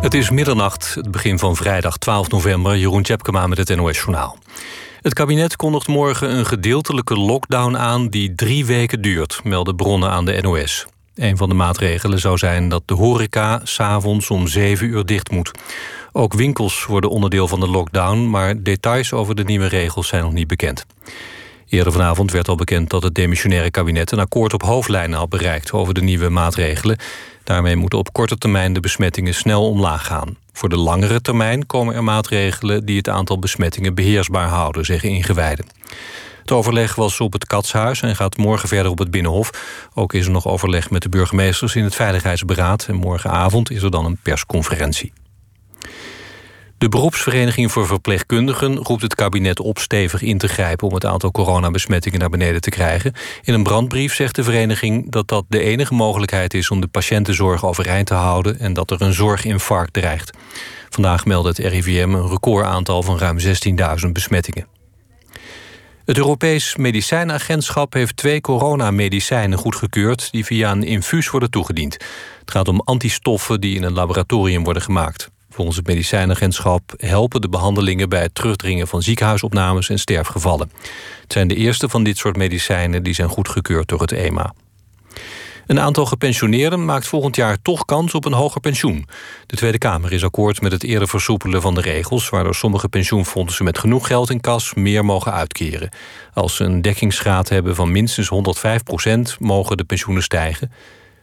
[0.00, 2.76] Het is middernacht, het begin van vrijdag 12 november.
[2.76, 4.38] Jeroen Tjepkema met het NOS-journaal.
[5.00, 8.08] Het kabinet kondigt morgen een gedeeltelijke lockdown aan...
[8.08, 10.86] die drie weken duurt, melden bronnen aan de NOS.
[11.14, 15.50] Een van de maatregelen zou zijn dat de horeca s'avonds om 7 uur dicht moet.
[16.12, 18.30] Ook winkels worden onderdeel van de lockdown...
[18.30, 20.86] maar details over de nieuwe regels zijn nog niet bekend.
[21.68, 24.12] Eerder vanavond werd al bekend dat het demissionaire kabinet...
[24.12, 26.98] een akkoord op hoofdlijnen had bereikt over de nieuwe maatregelen.
[27.50, 30.36] Daarmee moeten op korte termijn de besmettingen snel omlaag gaan.
[30.52, 32.84] Voor de langere termijn komen er maatregelen...
[32.84, 35.66] die het aantal besmettingen beheersbaar houden, zeggen ingewijden.
[36.40, 39.50] Het overleg was op het Katshuis en gaat morgen verder op het Binnenhof.
[39.94, 42.86] Ook is er nog overleg met de burgemeesters in het Veiligheidsberaad...
[42.88, 45.12] en morgenavond is er dan een persconferentie.
[46.80, 51.30] De beroepsvereniging voor verpleegkundigen roept het kabinet op stevig in te grijpen om het aantal
[51.30, 53.12] coronabesmettingen naar beneden te krijgen.
[53.42, 57.64] In een brandbrief zegt de vereniging dat dat de enige mogelijkheid is om de patiëntenzorg
[57.64, 60.36] overeind te houden en dat er een zorginfarct dreigt.
[60.88, 64.66] Vandaag meldde het RIVM een recordaantal van ruim 16.000 besmettingen.
[66.04, 70.28] Het Europees Medicijnagentschap heeft twee coronamedicijnen goedgekeurd...
[70.30, 71.92] die via een infuus worden toegediend.
[72.40, 75.30] Het gaat om antistoffen die in een laboratorium worden gemaakt.
[75.50, 78.08] Volgens het medicijnagentschap helpen de behandelingen...
[78.08, 80.70] bij het terugdringen van ziekenhuisopnames en sterfgevallen.
[81.22, 83.02] Het zijn de eerste van dit soort medicijnen...
[83.02, 84.54] die zijn goedgekeurd door het EMA.
[85.66, 89.08] Een aantal gepensioneerden maakt volgend jaar toch kans op een hoger pensioen.
[89.46, 92.28] De Tweede Kamer is akkoord met het eerder versoepelen van de regels...
[92.28, 95.88] waardoor sommige pensioenfondsen met genoeg geld in kas meer mogen uitkeren.
[96.34, 99.36] Als ze een dekkingsgraad hebben van minstens 105 procent...
[99.40, 100.72] mogen de pensioenen stijgen.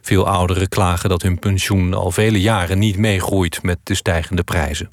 [0.02, 3.62] Veel ouderen klagen dat hun pensioen al vele jaren niet meegroeit...
[3.62, 4.90] met de stijgende prijzen.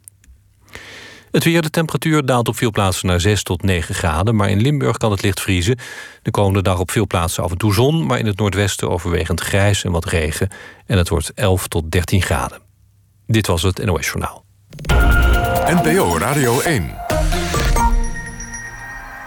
[1.31, 4.35] Het weer, de temperatuur daalt op veel plaatsen naar 6 tot 9 graden...
[4.35, 5.77] maar in Limburg kan het licht vriezen.
[6.21, 8.05] De komende dag op veel plaatsen af en toe zon...
[8.05, 10.49] maar in het noordwesten overwegend grijs en wat regen.
[10.85, 12.59] En het wordt 11 tot 13 graden.
[13.27, 14.43] Dit was het NOS Journaal.
[15.65, 16.95] NPO Radio 1.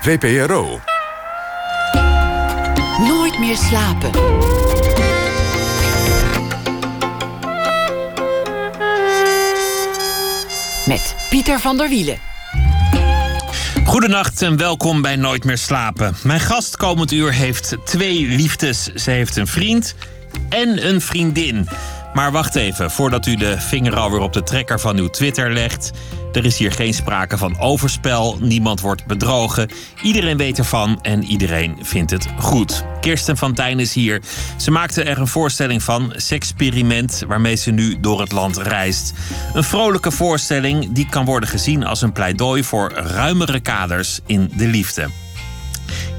[0.00, 0.80] VPRO.
[2.98, 4.10] Nooit meer slapen.
[10.88, 12.18] Met Pieter van der Wielen.
[13.84, 16.16] Goedenacht en welkom bij Nooit meer slapen.
[16.22, 18.84] Mijn gast komend uur heeft twee liefdes.
[18.94, 19.94] Ze heeft een vriend
[20.48, 21.68] en een vriendin.
[22.18, 25.90] Maar wacht even, voordat u de vinger alweer op de trekker van uw Twitter legt.
[26.32, 29.68] Er is hier geen sprake van overspel, niemand wordt bedrogen.
[30.02, 32.84] Iedereen weet ervan en iedereen vindt het goed.
[33.00, 34.22] Kirsten van Tijn is hier.
[34.56, 39.12] Ze maakte er een voorstelling van, Sexperiment, waarmee ze nu door het land reist.
[39.54, 44.66] Een vrolijke voorstelling die kan worden gezien als een pleidooi voor ruimere kaders in de
[44.66, 45.27] liefde.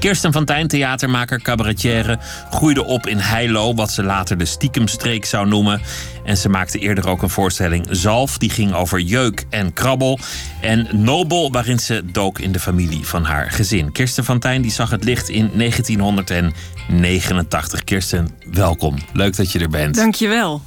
[0.00, 2.18] Kirsten van Tijn, theatermaker, cabaretière,
[2.50, 5.80] groeide op in Heilo, wat ze later de stiekemstreek zou noemen.
[6.24, 10.18] En ze maakte eerder ook een voorstelling Zalf, die ging over jeuk en krabbel.
[10.60, 13.92] En Nobel, waarin ze dook in de familie van haar gezin.
[13.92, 17.84] Kirsten van Tijn die zag het licht in 1989.
[17.84, 18.96] Kirsten, welkom.
[19.12, 19.94] Leuk dat je er bent.
[19.94, 20.62] Dankjewel.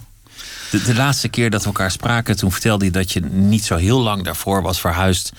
[0.72, 3.76] De, de laatste keer dat we elkaar spraken, toen vertelde je dat je niet zo
[3.76, 5.32] heel lang daarvoor was verhuisd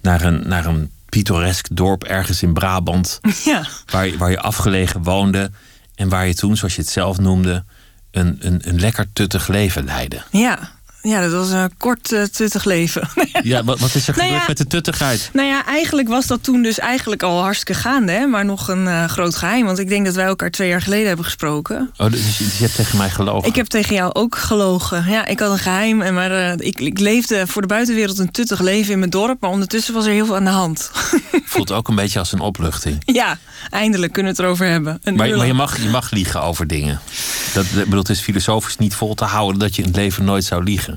[0.00, 3.20] naar een, naar een pittoresk dorp ergens in Brabant.
[3.44, 3.66] Ja.
[3.90, 5.50] Waar, je- waar je afgelegen woonde.
[5.94, 7.64] En waar je toen, zoals je het zelf noemde,
[8.10, 10.22] een, een, een lekker tuttig leven leidde.
[10.30, 10.70] Ja.
[11.08, 13.08] Ja, dat was een kort eh, tuttig leven.
[13.42, 14.48] Ja, wat, wat is er Nou gebeurd ja.
[14.48, 15.30] met de tuttigheid?
[15.32, 18.12] nou ja, eigenlijk was dat toen dus eigenlijk al hartstikke gaande.
[18.12, 18.26] Hè?
[18.26, 19.64] Maar nog een eh, groot geheim.
[19.66, 21.90] Want ik denk dat wij elkaar twee jaar geleden hebben gesproken.
[21.96, 23.48] Oh, dus je, dus je hebt tegen mij gelogen.
[23.48, 25.04] Ik heb tegen jou ook gelogen.
[25.08, 26.02] Ja, ik had een geheim.
[26.02, 29.40] En maar eh, ik, ik leefde voor de buitenwereld een tuttig leven in mijn dorp.
[29.40, 30.90] Maar ondertussen was er heel veel aan de hand.
[31.44, 33.02] Voelt ook een beetje als een opluchting.
[33.04, 33.38] ja,
[33.70, 34.98] eindelijk kunnen we het erover hebben.
[35.02, 37.00] Een Maar, maar je, mag, je mag liegen over dingen.
[37.54, 40.44] Dat, bedoel, het is filosofisch niet vol te houden dat je in het leven nooit
[40.44, 40.95] zou liegen.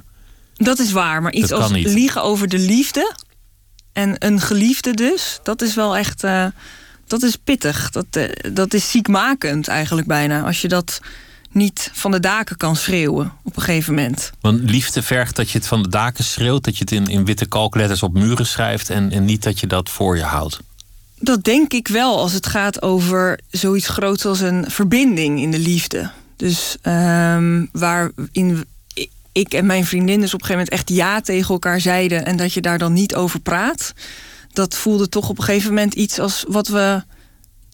[0.60, 1.22] Dat is waar.
[1.22, 1.88] Maar iets als niet.
[1.88, 3.16] liegen over de liefde.
[3.94, 5.40] En een geliefde dus.
[5.44, 6.24] Dat is wel echt...
[6.24, 6.46] eh,
[7.08, 7.90] dat is pittig.
[7.90, 10.42] Dat, eh, dat is ziekmakend eigenlijk bijna.
[10.42, 11.00] Als je dat
[11.52, 14.32] niet van de daken kan schreeuwen op een gegeven moment.
[14.42, 17.26] Want liefde vergt dat je het van de daken schreeuwt, dat je het in, in
[17.26, 20.60] witte kalkletters op muren schrijft en, en niet dat je dat voor je houdt.
[21.20, 25.60] Dat denk ik wel als het gaat over zoiets groots als een verbinding in de
[25.60, 26.12] liefde.
[26.36, 28.66] Dus ehm waarin
[29.32, 32.26] ik en mijn vriendin dus op een gegeven moment echt ja tegen elkaar zeiden...
[32.26, 33.94] en dat je daar dan niet over praat.
[34.54, 37.04] Dat voelde toch op een gegeven moment iets als wat we,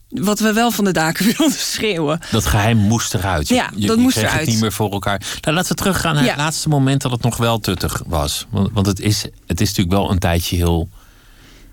[0.09, 2.19] wat we wel van de daken wilden schreeuwen.
[2.31, 3.47] Dat geheim moest eruit.
[3.47, 4.41] Je- Ja, je, dat je moest kreeg eruit.
[4.45, 5.21] het niet meer voor elkaar.
[5.41, 8.45] Nou, laten we teruggaan naar het laatste moment dat het nog wel tuttig was.
[8.49, 10.89] Want, want het, is, het is natuurlijk wel een tijdje heel...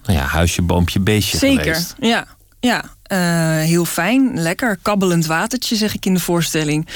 [0.05, 1.94] Nou ja, huisje, boompje, beestje Zeker, geweest.
[2.00, 2.26] ja.
[2.64, 3.19] Ja, uh,
[3.67, 6.88] heel fijn, lekker, kabbelend watertje, zeg ik in de voorstelling.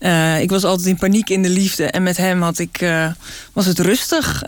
[0.00, 3.06] Uh, ik was altijd in paniek in de liefde en met hem had ik, uh,
[3.52, 4.42] was het rustig,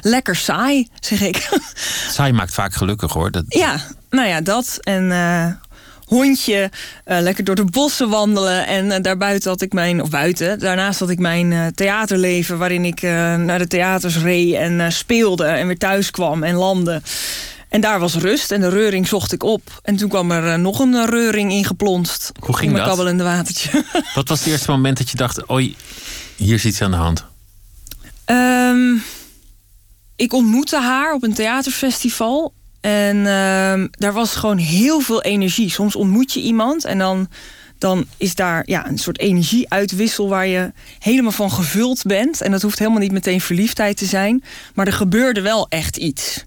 [0.00, 1.48] lekker saai, zeg ik.
[2.16, 3.30] saai maakt vaak gelukkig hoor.
[3.30, 3.44] Dat...
[3.48, 3.80] Ja,
[4.10, 4.78] nou ja, dat.
[4.80, 5.60] En
[6.04, 6.70] hondje,
[7.04, 8.66] lekker door de bossen wandelen.
[8.66, 12.58] En daarbuiten had ik mijn, of buiten, daarnaast had ik mijn theaterleven...
[12.58, 17.02] waarin ik naar de theaters reed en speelde en weer thuis kwam en landde.
[17.70, 19.80] En daar was rust en de reuring zocht ik op.
[19.82, 22.32] En toen kwam er eh, nog een eh, reuring ingeplonst.
[22.40, 23.84] Hoe ging in mijn kabbelende watertje.
[24.14, 25.50] Wat was het eerste moment dat je dacht...
[25.50, 25.76] oei,
[26.36, 27.24] hier is iets aan de hand?
[28.26, 29.02] Um,
[30.16, 32.52] ik ontmoette haar op een theaterfestival.
[32.80, 35.70] En um, daar was gewoon heel veel energie.
[35.70, 37.28] Soms ontmoet je iemand en dan,
[37.78, 40.28] dan is daar ja, een soort energieuitwissel...
[40.28, 42.40] waar je helemaal van gevuld bent.
[42.40, 44.44] En dat hoeft helemaal niet meteen verliefdheid te zijn.
[44.74, 46.44] Maar er gebeurde wel echt iets.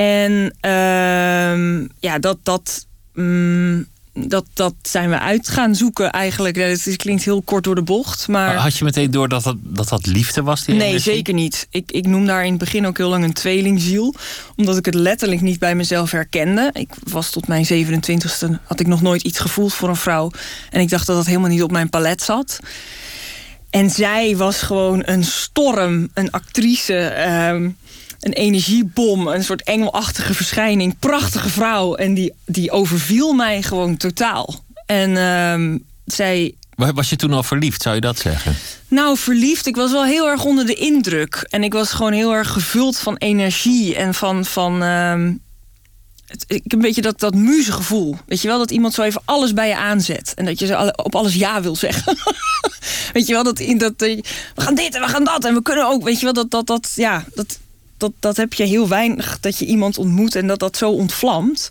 [0.00, 6.56] En uh, ja, dat, dat, um, dat, dat zijn we uit gaan zoeken eigenlijk.
[6.56, 8.28] Het klinkt heel kort door de bocht.
[8.28, 8.54] Maar...
[8.54, 10.64] Had je meteen door dat dat, dat, dat liefde was?
[10.64, 11.12] Die nee, energie?
[11.12, 11.66] zeker niet.
[11.70, 14.14] Ik, ik noem daar in het begin ook heel lang een tweelingziel.
[14.56, 16.70] Omdat ik het letterlijk niet bij mezelf herkende.
[16.72, 20.30] Ik was tot mijn 27ste, had ik nog nooit iets gevoeld voor een vrouw.
[20.70, 22.58] En ik dacht dat dat helemaal niet op mijn palet zat.
[23.70, 27.14] En zij was gewoon een storm, een actrice...
[27.62, 27.70] Uh,
[28.20, 30.98] een energiebom, een soort engelachtige verschijning.
[30.98, 31.94] Prachtige vrouw.
[31.94, 34.64] En die, die overviel mij gewoon totaal.
[34.86, 36.54] En uh, zij.
[36.74, 38.54] Was je toen al verliefd, zou je dat zeggen?
[38.88, 39.66] Nou, verliefd.
[39.66, 41.46] Ik was wel heel erg onder de indruk.
[41.50, 44.44] En ik was gewoon heel erg gevuld van energie en van.
[44.44, 45.28] van uh,
[46.26, 48.16] het, ik een beetje dat, dat gevoel.
[48.26, 50.32] Weet je wel, dat iemand zo even alles bij je aanzet.
[50.34, 52.16] En dat je zo op alles ja wil zeggen.
[53.12, 54.22] weet je wel, dat, dat, we
[54.54, 55.44] gaan dit en we gaan dat.
[55.44, 57.58] En we kunnen ook, weet je wel, dat, dat, dat, ja, dat,
[58.00, 59.40] dat, dat heb je heel weinig.
[59.40, 61.70] Dat je iemand ontmoet en dat dat zo ontvlamt.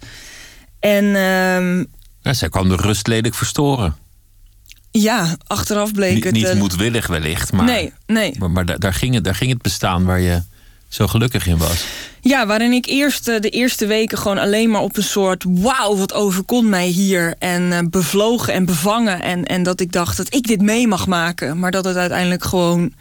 [0.79, 1.05] En...
[1.05, 1.85] Uh,
[2.21, 3.95] ja, zij kwam de rust lelijk verstoren.
[4.91, 6.33] Ja, achteraf bleek niet, het...
[6.33, 7.65] Niet uh, moedwillig wellicht, maar...
[7.65, 8.35] Nee, nee.
[8.39, 10.41] Maar, maar daar, daar, ging het, daar ging het bestaan waar je
[10.87, 11.85] zo gelukkig in was.
[12.21, 15.45] Ja, waarin ik eerst uh, de eerste weken gewoon alleen maar op een soort...
[15.47, 17.35] wauw, wat overkomt mij hier.
[17.39, 19.21] En uh, bevlogen en bevangen.
[19.21, 21.59] En, en dat ik dacht dat ik dit mee mag maken.
[21.59, 22.93] Maar dat het uiteindelijk gewoon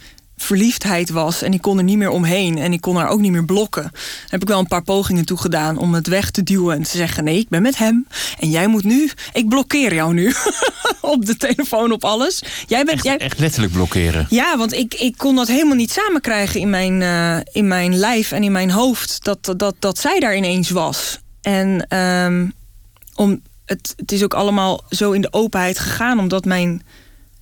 [0.42, 1.42] verliefdheid was.
[1.42, 2.58] En ik kon er niet meer omheen.
[2.58, 3.82] En ik kon haar ook niet meer blokken.
[3.82, 6.76] Daar heb ik wel een paar pogingen toe gedaan om het weg te duwen.
[6.76, 8.06] En te zeggen, nee, ik ben met hem.
[8.38, 10.32] En jij moet nu, ik blokkeer jou nu.
[11.00, 12.42] op de telefoon, op alles.
[12.66, 13.16] Jij bent, echt, jij...
[13.16, 14.26] echt letterlijk blokkeren?
[14.30, 18.32] Ja, want ik, ik kon dat helemaal niet samenkrijgen in mijn, uh, in mijn lijf
[18.32, 19.24] en in mijn hoofd.
[19.24, 21.18] Dat, dat, dat zij daar ineens was.
[21.42, 22.52] En um,
[23.14, 26.18] om, het, het is ook allemaal zo in de openheid gegaan.
[26.18, 26.82] Omdat mijn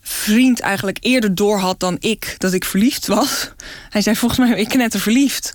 [0.08, 3.50] vriend eigenlijk eerder door had dan ik dat ik verliefd was.
[3.90, 5.52] Hij zei volgens mij ik net verliefd.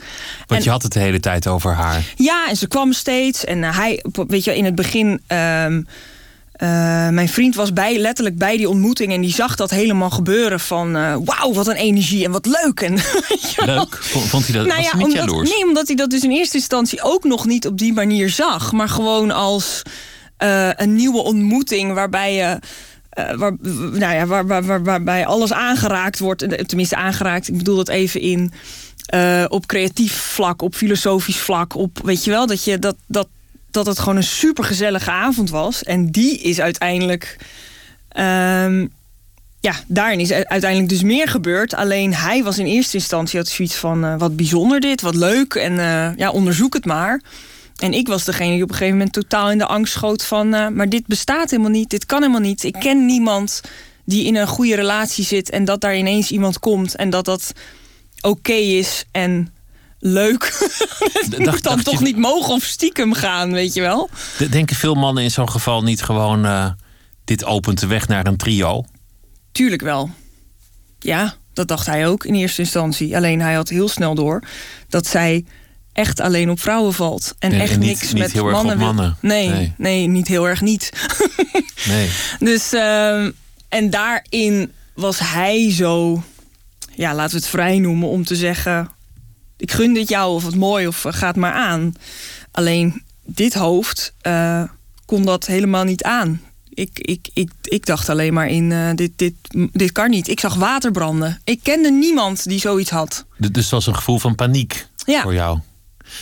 [0.47, 2.03] Want je had het de hele tijd over haar.
[2.15, 3.45] Ja, en ze kwam steeds.
[3.45, 5.21] En uh, hij, weet je, in het begin.
[5.27, 5.77] Uh, uh,
[7.09, 10.95] mijn vriend was bij, letterlijk bij die ontmoeting en die zag dat helemaal gebeuren van
[10.95, 12.81] uh, wauw, wat een energie en wat leuk.
[12.81, 12.93] En,
[13.65, 13.97] leuk?
[14.03, 15.43] Vond hij dat nou ja, niet omdat?
[15.43, 18.71] Nee, omdat hij dat dus in eerste instantie ook nog niet op die manier zag.
[18.71, 19.81] Maar gewoon als
[20.43, 22.59] uh, een nieuwe ontmoeting waarbij je
[23.19, 23.53] uh, waar,
[23.91, 26.67] nou ja, waar, waar, waar, waarbij alles aangeraakt wordt.
[26.67, 27.47] Tenminste, aangeraakt.
[27.47, 28.51] Ik bedoel dat even in.
[29.13, 31.75] Uh, op creatief vlak, op filosofisch vlak.
[31.75, 33.27] Op, weet je wel, dat, je, dat, dat,
[33.71, 35.83] dat het gewoon een supergezellige avond was.
[35.83, 37.37] En die is uiteindelijk.
[38.17, 38.91] Um,
[39.59, 41.73] ja, daarin is uiteindelijk dus meer gebeurd.
[41.73, 44.17] Alleen hij was in eerste instantie had zoiets van...
[44.17, 45.53] Wat bijzonder dit, wat leuk.
[45.53, 45.75] En
[46.17, 47.21] ja, onderzoek het maar.
[47.81, 50.53] En ik was degene die op een gegeven moment totaal in de angst schoot van...
[50.53, 52.63] Uh, maar dit bestaat helemaal niet, dit kan helemaal niet.
[52.63, 53.61] Ik ken niemand
[54.05, 55.49] die in een goede relatie zit...
[55.49, 57.51] en dat daar ineens iemand komt en dat dat
[58.21, 59.53] oké is en
[59.99, 60.69] leuk.
[61.37, 64.09] dacht, dan toch niet mogen of stiekem gaan, weet je wel?
[64.49, 66.45] Denken veel mannen in zo'n geval niet gewoon...
[66.45, 66.71] Uh,
[67.23, 68.85] dit opent de weg naar een trio?
[69.51, 70.09] Tuurlijk wel.
[70.99, 73.15] Ja, dat dacht hij ook in eerste instantie.
[73.15, 74.43] Alleen hij had heel snel door
[74.89, 75.45] dat zij
[76.01, 77.35] echt alleen op vrouwen valt.
[77.39, 78.79] En, echt niet, niks niet met heel mannen.
[78.79, 79.17] Erg op mannen.
[79.19, 80.07] Nee, nee, nee.
[80.07, 80.91] niet heel erg niet.
[81.91, 82.09] nee.
[82.39, 83.25] Dus, uh,
[83.69, 86.23] en daarin was hij zo,
[86.95, 88.89] ja, laten we het vrij noemen, om te zeggen:
[89.57, 91.93] ik gun dit jou of wat mooi of uh, gaat maar aan.
[92.51, 94.63] Alleen dit hoofd uh,
[95.05, 96.41] kon dat helemaal niet aan.
[96.69, 99.33] Ik, ik, ik, ik dacht alleen maar in, uh, dit, dit,
[99.71, 100.27] dit kan niet.
[100.27, 101.41] Ik zag water branden.
[101.43, 103.25] Ik kende niemand die zoiets had.
[103.37, 105.21] Dus het was een gevoel van paniek ja.
[105.21, 105.59] voor jou?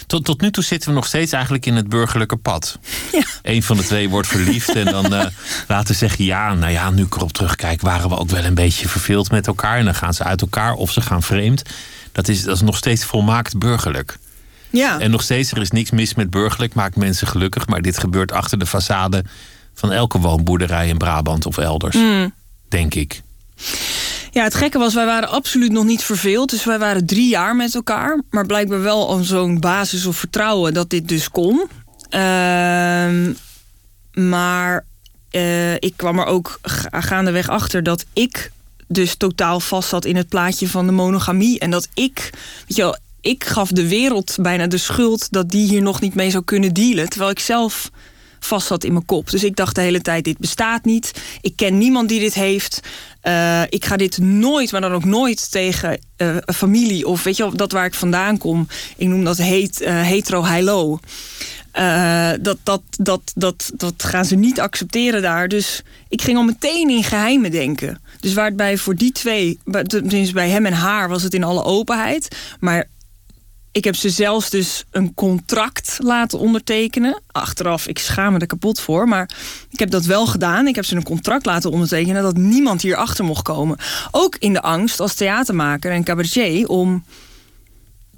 [0.07, 2.79] Tot, tot nu toe zitten we nog steeds eigenlijk in het burgerlijke pad.
[3.11, 3.23] Ja.
[3.41, 5.25] Eén van de twee wordt verliefd en dan uh,
[5.67, 6.25] laten zeggen...
[6.25, 7.81] ja, nou ja, nu ik erop terugkijk...
[7.81, 9.77] waren we ook wel een beetje verveeld met elkaar.
[9.77, 11.63] En dan gaan ze uit elkaar of ze gaan vreemd.
[12.11, 14.17] Dat is, dat is nog steeds volmaakt burgerlijk.
[14.69, 14.99] Ja.
[14.99, 17.67] En nog steeds, er is niks mis met burgerlijk, maakt mensen gelukkig.
[17.67, 19.29] Maar dit gebeurt achter de façade
[19.73, 21.95] van elke woonboerderij in Brabant of elders.
[21.95, 22.33] Mm.
[22.69, 23.21] Denk ik.
[24.31, 26.49] Ja, het gekke was, wij waren absoluut nog niet verveeld.
[26.49, 28.21] Dus wij waren drie jaar met elkaar.
[28.29, 31.67] Maar blijkbaar wel al zo'n basis of vertrouwen dat dit dus kon.
[32.09, 33.33] Ehm,
[34.13, 34.85] maar
[35.29, 38.51] eh, ik kwam er ook ga- gaandeweg achter dat ik
[38.87, 41.59] dus totaal vast zat in het plaatje van de monogamie.
[41.59, 42.29] En dat ik,
[42.67, 46.15] weet je wel, ik gaf de wereld bijna de schuld dat die hier nog niet
[46.15, 47.09] mee zou kunnen dealen.
[47.09, 47.89] Terwijl ik zelf
[48.39, 49.29] vast zat in mijn kop.
[49.29, 51.11] Dus ik dacht de hele tijd, dit bestaat niet.
[51.41, 52.79] Ik ken niemand die dit heeft.
[53.21, 57.07] Eh, ik ga dit nooit, maar dan ook nooit tegen eh, familie...
[57.07, 58.67] of weet je dat waar ik vandaan kom.
[58.97, 60.99] Ik noem dat heet, eh, hetero-hilo.
[62.41, 65.47] Dat, dat, dat, dat, dat gaan ze niet accepteren daar.
[65.47, 68.01] Dus ik ging al meteen in geheimen denken.
[68.19, 71.43] Dus waar het bij voor die twee, tenminste bij hem en haar, was het in
[71.43, 72.35] alle openheid.
[72.59, 72.87] Maar
[73.79, 77.21] ik heb ze zelfs dus een contract laten ondertekenen.
[77.31, 79.07] Achteraf, ik schaam me er kapot voor.
[79.07, 79.29] Maar
[79.69, 80.67] ik heb dat wel gedaan.
[80.67, 83.77] Ik heb ze een contract laten ondertekenen dat niemand hier achter mocht komen.
[84.11, 87.03] Ook in de angst als theatermaker en cabaretier om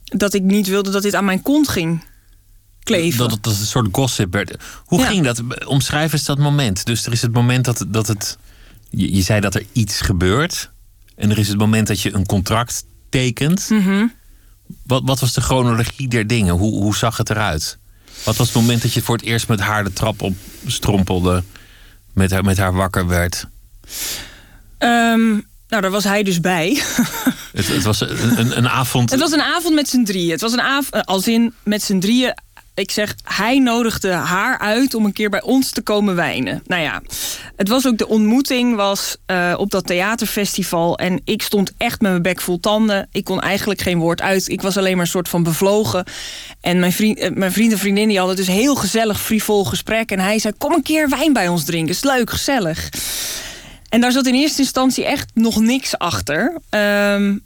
[0.03, 2.03] dat ik niet wilde dat dit aan mijn kont ging
[2.83, 3.17] kleven.
[3.19, 4.55] Dat het als een soort gossip werd.
[4.85, 5.05] Hoe Ja.
[5.05, 5.65] ging dat?
[5.65, 6.85] Omschrijf eens dat moment.
[6.85, 8.37] Dus er is het moment dat, dat het.
[8.89, 10.69] Je, je zei dat er iets gebeurt.
[11.15, 13.69] En er is het moment dat je een contract tekent.
[13.69, 14.05] Mhm.
[14.85, 16.53] Wat, wat was de chronologie der dingen?
[16.53, 17.77] Hoe, hoe zag het eruit?
[18.23, 20.35] Wat was het moment dat je voor het eerst met haar de trap op
[20.65, 21.43] strompelde?
[22.13, 23.47] Met haar, met haar wakker werd?
[24.77, 25.29] Ehm,
[25.67, 26.81] nou, daar was hij dus bij.
[27.51, 29.11] Het, het was een, een, een avond.
[29.11, 30.31] Het was een avond met z'n drieën.
[30.31, 32.33] Het was een avond, als in met z'n drieën.
[32.73, 36.61] Ik zeg, hij nodigde haar uit om een keer bij ons te komen wijnen.
[36.65, 37.01] Nou ja,
[37.55, 40.97] het was ook de ontmoeting was eh, op dat theaterfestival.
[40.97, 43.07] En ik stond echt met mijn bek vol tanden.
[43.11, 44.49] Ik kon eigenlijk geen woord uit.
[44.49, 46.05] Ik was alleen maar een soort van bevlogen.
[46.61, 50.11] En mijn vriend, eh, mijn vriend en vriendin die hadden dus heel gezellig, frivol gesprek.
[50.11, 51.93] En hij zei, kom een keer wijn bij ons drinken.
[51.93, 52.89] Is leuk, gezellig.
[53.89, 56.57] En daar zat in eerste instantie echt nog niks achter.
[56.69, 57.37] Ehm,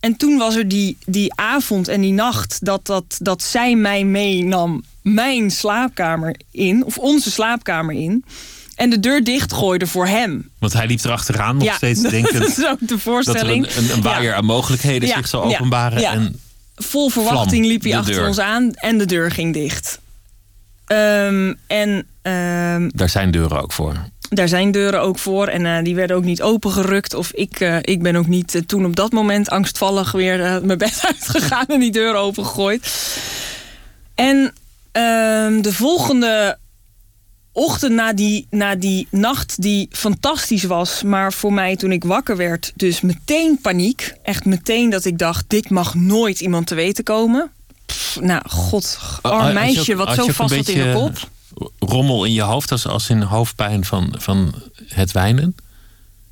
[0.00, 4.04] en toen was er die, die avond en die nacht dat, dat, dat zij mij
[4.04, 8.24] meenam mijn slaapkamer in, of onze slaapkamer in.
[8.74, 10.50] En de deur dichtgooide voor hem.
[10.58, 13.66] Want hij liep erachteraan nog Ja, steeds dat denkend is ook de dat er voorstelling.
[13.76, 14.36] een, een, een waaier Ja.
[14.36, 16.00] aan mogelijkheden Ja, zich zou openbaren.
[16.00, 16.12] ja.
[16.12, 16.40] En
[16.80, 18.26] Vol verwachting liep hij de achter deur.
[18.26, 20.00] ons aan en de deur ging dicht.
[20.86, 23.94] Ehm, en ehm, daar zijn deuren ook voor.
[24.28, 27.14] Daar zijn deuren ook voor en eh, die werden ook niet opengerukt.
[27.14, 30.78] Of ik, eh, ik ben ook niet eh, toen op dat moment angstvallig weer mijn
[30.78, 33.16] bed uitgegaan en die deur opengegooid.
[34.14, 34.52] En
[34.92, 36.58] ehm, de volgende
[37.52, 41.02] ochtend na die, na die nacht die fantastisch was...
[41.02, 44.14] maar voor mij toen ik wakker werd dus meteen paniek.
[44.22, 47.50] Echt meteen dat ik dacht, dit mag nooit iemand te weten komen.
[47.86, 51.28] Pff, nou, god, arm je meisje ook- wat zo vast zat in de kop.
[51.78, 54.54] Rommel in je hoofd als, als in hoofdpijn van, van
[54.88, 55.54] het wijnen?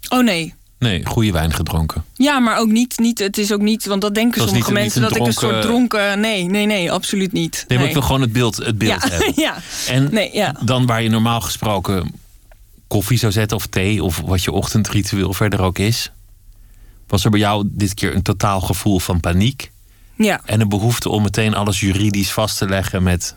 [0.09, 2.04] Oh nee, Nee, goede wijn gedronken.
[2.14, 3.18] Ja, maar ook niet, niet.
[3.18, 5.62] Het is ook niet, want dat denken sommige niet- mensen niet dat ik een soort
[5.62, 6.21] dronken-.
[6.21, 7.64] Nee, nee, nee, absoluut niet.
[7.68, 9.33] Nee, maar ik wil gewoon het beeld, het beeld ja, hebben.
[9.47, 9.56] ja.
[9.88, 10.56] En Nee, ja.
[10.64, 12.12] dan waar je normaal gesproken
[12.87, 16.11] koffie zou zetten of thee of wat je ochtendritueel verder ook is,
[17.06, 19.71] was er bij jou dit keer een totaal gevoel van paniek
[20.16, 23.37] ja, en een behoefte om meteen alles juridisch vast te leggen met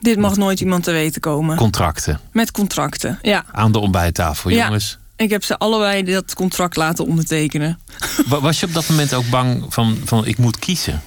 [0.00, 1.56] dit mag nooit iemand te weten komen.
[1.56, 3.18] contracten Met contracten.
[3.22, 4.64] Ja, aan de ontbijttafel, Ja.
[4.64, 4.98] jongens.
[5.16, 7.78] ik heb ze allebei dat contract laten ondertekenen.
[8.26, 11.02] Wa- Was je op dat moment ook bang van, van ik moet kiezen?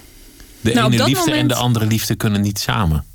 [0.61, 3.05] De Nou, ene liefde en de andere liefde kunnen niet samen.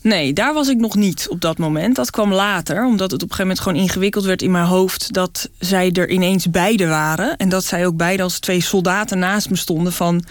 [0.00, 1.96] Nee, daar was ik nog niet op dat moment.
[1.96, 5.12] Dat kwam later, omdat het op een gegeven moment gewoon ingewikkeld werd in mijn hoofd
[5.12, 7.36] dat zij er ineens beide waren.
[7.36, 10.24] En dat zij ook beide als twee soldaten naast me stonden van.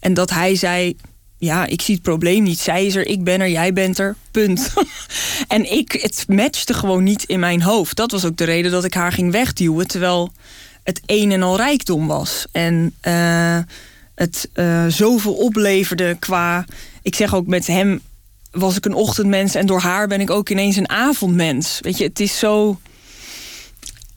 [0.00, 0.96] En dat hij zei.
[1.38, 2.58] Ja, ik zie het probleem niet.
[2.58, 4.16] Zij is er, ik ben er, jij bent er.
[4.30, 4.72] Punt.
[5.48, 7.96] en ik, het matchte gewoon niet in mijn hoofd.
[7.96, 9.86] Dat was ook de reden dat ik haar ging wegduwen.
[9.86, 10.32] Terwijl
[10.82, 12.46] het een en al rijkdom was.
[12.52, 13.58] En eh,
[14.14, 16.64] het eh, zoveel opleverde qua.
[17.02, 18.00] Ik zeg ook met hem
[18.50, 21.78] was ik een ochtendmens en door haar ben ik ook ineens een avondmens.
[21.80, 22.78] Weet je, het is zo.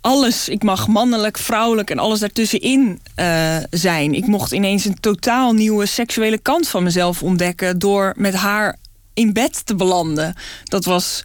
[0.07, 4.13] Alles, ik mag mannelijk, vrouwelijk en alles daartussenin eh, zijn.
[4.13, 8.77] Ik mocht ineens een totaal nieuwe seksuele kant van mezelf ontdekken door met haar
[9.13, 10.35] in bed te belanden.
[10.63, 11.23] Dat was,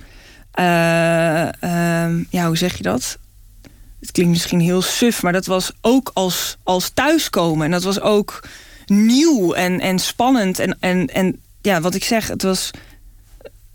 [0.53, 3.19] eh, ehm, ja, hoe zeg je dat?
[4.01, 7.65] Het klinkt misschien heel suf, maar dat was ook als, als thuiskomen.
[7.65, 8.41] En dat was ook
[8.87, 10.59] nieuw en, en spannend.
[10.59, 12.71] En, en, en ja, wat ik zeg, het was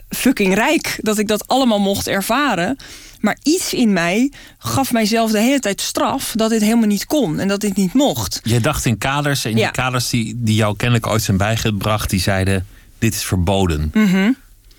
[0.09, 2.77] fucking rijk dat ik dat allemaal mocht ervaren.
[3.19, 7.39] Maar iets in mij gaf mijzelf de hele tijd straf dat dit helemaal niet kon
[7.39, 8.39] en dat dit niet mocht.
[8.43, 9.55] Jij dacht in kaders en Ja.
[9.57, 12.67] die kaders die, die jou kennelijk ooit zijn bijgebracht, die zeiden:
[12.99, 13.91] dit is verboden.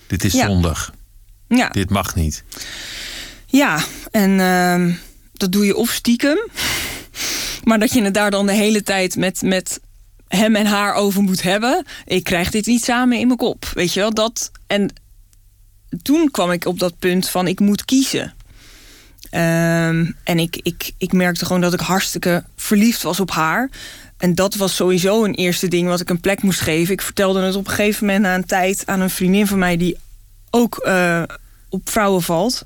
[0.06, 0.46] Dit is Ja.
[0.46, 0.92] zondig.
[1.48, 2.44] Ja, Dit mag niet.
[3.46, 3.80] ja.
[4.10, 4.92] en ehm,
[5.32, 6.38] dat doe je of stiekem.
[7.64, 9.80] Maar dat je het daar dan de hele tijd met, met
[10.28, 11.84] hem en haar over moet hebben.
[12.06, 13.70] Ik krijg dit niet samen in mijn kop.
[13.74, 14.50] Weet je wel, dat.
[14.66, 14.92] En
[16.02, 18.34] toen kwam ik op dat punt van ik moet kiezen.
[19.30, 23.70] Ehm, en ik, ik, ik merkte gewoon dat ik hartstikke verliefd was op haar.
[24.16, 26.92] En dat was sowieso een eerste ding wat ik een plek moest geven.
[26.92, 29.76] Ik vertelde het op een gegeven moment na een tijd aan een vriendin van mij
[29.76, 29.96] die
[30.50, 31.22] ook eh,
[31.68, 32.62] op vrouwen valt.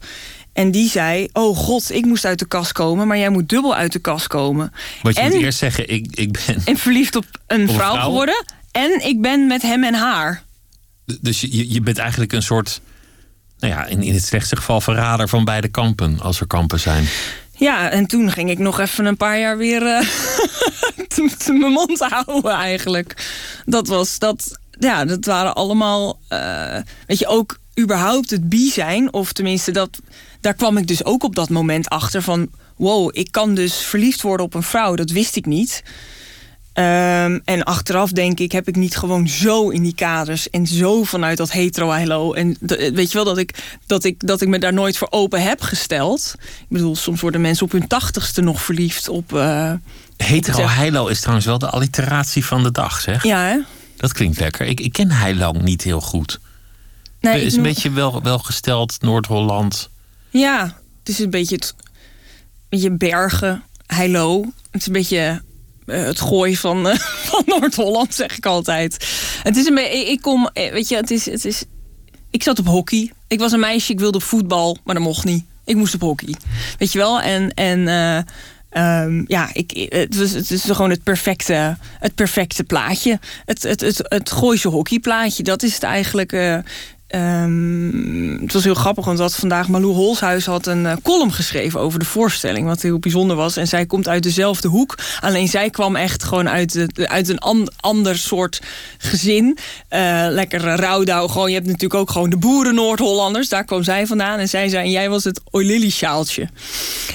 [0.53, 3.75] En die zei: Oh god, ik moest uit de kast komen, maar jij moet dubbel
[3.75, 4.73] uit de kast komen.
[5.03, 6.63] Want je en, moet eerst zeggen, ik, ik ben...
[6.65, 8.05] en verliefd op een vrouw, vrouw?
[8.05, 8.45] geworden.
[8.71, 10.43] En ik ben met hem en haar.
[11.21, 12.81] Dus je- je, je bent eigenlijk een soort...
[13.63, 16.21] Nou ja, in, in het slechtste geval verrader van beide kampen.
[16.21, 17.05] Als er kampen zijn.
[17.57, 20.01] Ja, en toen ging ik nog even een paar jaar weer eh,
[21.39, 23.31] te- mijn mond houden eigenlijk.
[23.65, 24.59] Dat was dat.
[24.79, 26.19] Ja, dat waren allemaal.
[26.29, 26.77] eh,
[27.07, 29.99] weet je, ook überhaupt het bi zijn, of tenminste dat.
[30.41, 32.49] Daar kwam ik dus ook op dat moment achter van.
[32.77, 34.95] Wow, ik kan dus verliefd worden op een vrouw.
[34.95, 35.83] Dat wist ik niet.
[36.73, 41.05] Ehm, en achteraf denk ik, heb ik niet gewoon zo in die kaders en zo
[41.05, 44.59] vanuit dat hetero En d- weet je wel dat ik, dat, ik, dat ik me
[44.59, 46.35] daar nooit voor open heb gesteld.
[46.39, 49.35] Ik bedoel, soms worden mensen op hun tachtigste nog verliefd op.
[49.35, 49.73] eh,
[50.17, 53.23] Hetero heilo is trouwens wel de alliteratie van de dag, zeg.
[53.23, 53.59] ja, hè?
[53.97, 54.67] Dat klinkt lekker.
[54.67, 56.41] Ik, ik ken heilo niet heel goed.
[57.21, 59.89] Nee, Het is een beetje wel, welgesteld, Noord-Holland.
[60.31, 60.65] Ja,
[60.99, 61.75] het is een beetje het
[62.69, 64.45] beetje bergen, heilo.
[64.71, 65.43] Het is een beetje
[65.87, 66.99] het gooi van, eh,
[67.31, 69.07] van Noord-Holland, zeg ik altijd.
[69.43, 71.65] Het is een beetje, ik- kom, eh, weet je, het is, het is.
[72.31, 73.11] Ik zat op hockey.
[73.29, 75.45] Ik was een meisje, ik wilde op voetbal, maar dat mocht niet.
[75.65, 76.35] Ik moest op hockey.
[76.79, 77.21] Weet je wel?
[77.21, 78.17] En, en eh,
[78.71, 83.19] ehm, ja, ik, het, het is gewoon het perfecte, het perfecte plaatje.
[83.45, 86.33] Het, het, het, het Gooise hockeyplaatje, dat is het eigenlijk.
[86.33, 86.59] eh,
[87.13, 91.99] ehm, het was heel grappig, want vandaag Malou Holshuis had een eh, column geschreven over
[91.99, 93.57] de voorstelling, wat heel bijzonder was.
[93.57, 97.73] En zij komt uit dezelfde hoek, alleen zij kwam echt gewoon uit, uit een an-
[97.81, 98.63] ander soort
[98.99, 99.59] gezin.
[99.89, 101.49] Eh, lekker rouwdouw, gewoon.
[101.49, 104.39] Je hebt natuurlijk ook gewoon de boeren Noord-Hollanders, daar kwam zij vandaan.
[104.39, 106.49] En zij zei, jij was het oilily sjaaltje.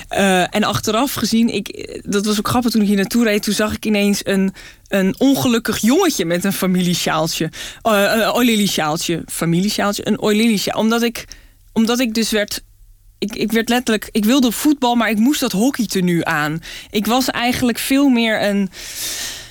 [0.07, 3.53] Eh, en achteraf gezien, ik, dat was ook grappig toen ik hier naartoe reed, toen
[3.53, 4.53] zag ik ineens een,
[4.87, 7.51] een ongelukkig jongetje met een familiesjaaltje.
[7.81, 9.21] Eh een oilily sjaaltje.
[9.25, 10.83] Familiesjaaltje, een oilily sjaaltje.
[10.83, 11.25] Omdat ik,
[11.73, 12.61] omdat ik dus werd
[13.19, 16.59] ik, ik werd letterlijk, ik wilde voetbal, maar ik moest dat hockeytenu aan.
[16.89, 18.69] Ik was eigenlijk veel meer een,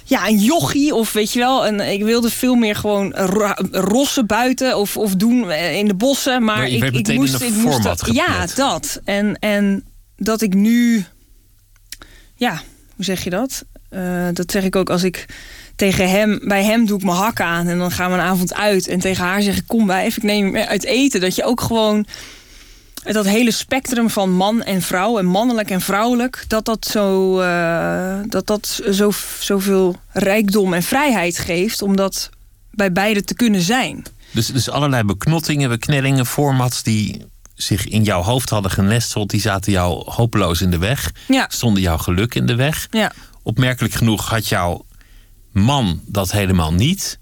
[0.05, 4.27] ja, een jochie of weet je wel, een, ik wilde veel meer gewoon ro- rossen
[4.27, 6.45] buiten of, of doen eh, in de bossen.
[6.45, 9.01] Maar, ik, ik moest, een ik moest dat- Ja, dat.
[9.05, 9.85] En, en
[10.17, 11.05] dat ik nu,
[12.37, 12.63] ja,
[12.97, 13.65] hoe zeg je dat?
[13.89, 15.27] Eh, dat zeg ik ook als ik
[15.77, 18.55] tegen hem, bij hem doe ik mijn hak aan en dan gaan we een avond
[18.55, 18.89] uit.
[18.89, 21.21] En tegen haar zeg ik, kom bij even, ik neem je mee uit eten.
[21.21, 22.07] Dat je ook gewoon
[23.13, 28.19] dat hele spectrum van man en vrouw en mannelijk en vrouwelijk, dat dat zo, eh,
[28.29, 32.31] dat dat zo, zoveel rijkdom en vrijheid geeft om dat
[32.71, 34.05] bij beide te kunnen zijn.
[34.31, 39.73] Dus, dus allerlei beknottingen, beknellingen, formats die zich in jouw hoofd hadden genesteld, die zaten
[39.73, 41.13] jou hopeloos in de weg.
[41.29, 42.87] Ja, Stonden jouw geluk in de weg.
[42.91, 43.13] ja.
[43.47, 44.87] Opmerkelijk genoeg had jouw
[45.53, 47.19] man dat helemaal niet.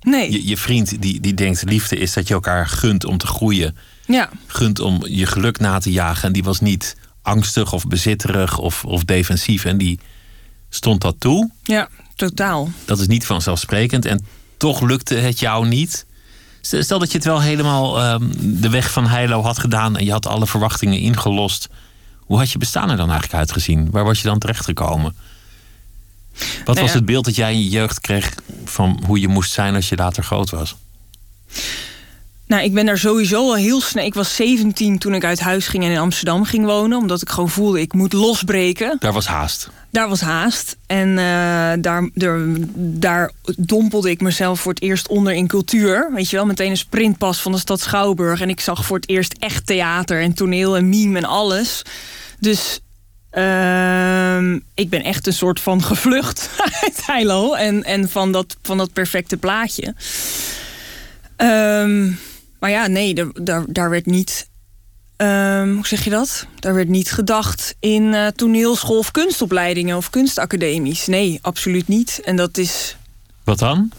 [0.00, 3.26] Nee, Je, je vriend die, die denkt liefde is dat je elkaar gunt om te
[3.26, 3.76] groeien.
[4.06, 6.22] ja, Gunt om je geluk na te jagen.
[6.26, 9.64] En die was niet angstig of bezitterig of, of defensief.
[9.64, 10.00] En die
[10.68, 11.50] stond dat toe.
[11.62, 12.70] ja, totaal.
[12.84, 14.04] Dat is niet vanzelfsprekend.
[14.04, 14.26] En
[14.56, 16.06] toch lukte het jou niet.
[16.60, 19.96] Stel dat je het wel helemaal ehm, de weg van Heilo had gedaan.
[19.96, 21.68] En je had alle verwachtingen ingelost.
[22.18, 23.90] Hoe had je bestaan er dan eigenlijk uitgezien?
[23.90, 25.16] Waar was je dan terechtgekomen?
[26.64, 29.52] Wat Nou was het beeld dat jij in je jeugd kreeg van hoe je moest
[29.52, 30.76] zijn als je later groot was?
[32.48, 34.04] Nou, ik ben daar sowieso al heel snel.
[34.04, 36.98] Ik was 17 toen ik uit huis ging en in Amsterdam ging wonen.
[36.98, 38.96] Omdat ik gewoon voelde, ik moet losbreken.
[38.98, 39.70] Daar was haast.
[39.90, 40.76] Daar was haast.
[40.86, 42.40] En eh, daar, daar,
[42.74, 46.10] daar dompelde ik mezelf voor het eerst onder in cultuur.
[46.14, 48.40] Weet je wel, meteen een sprintpas van de stad Schouwburg.
[48.40, 51.82] En ik zag voor het eerst echt theater en toneel en meme en alles.
[52.40, 52.80] Dus
[53.30, 56.50] ehm, ik ben echt een soort van gevlucht
[56.82, 57.54] uit Heilo.
[57.54, 59.94] En, en van, dat, van dat perfecte plaatje.
[61.36, 62.10] Ehm,
[62.58, 64.48] maar ja, nee, daar, daar, werd niet
[65.18, 66.46] Ehm, hoe zeg je dat?
[66.58, 71.06] Daar werd niet gedacht in eh, toneelschool of kunstopleidingen of kunstacademies.
[71.06, 72.20] Nee, absoluut niet.
[72.24, 72.96] En dat is.
[73.44, 73.92] Wat dan?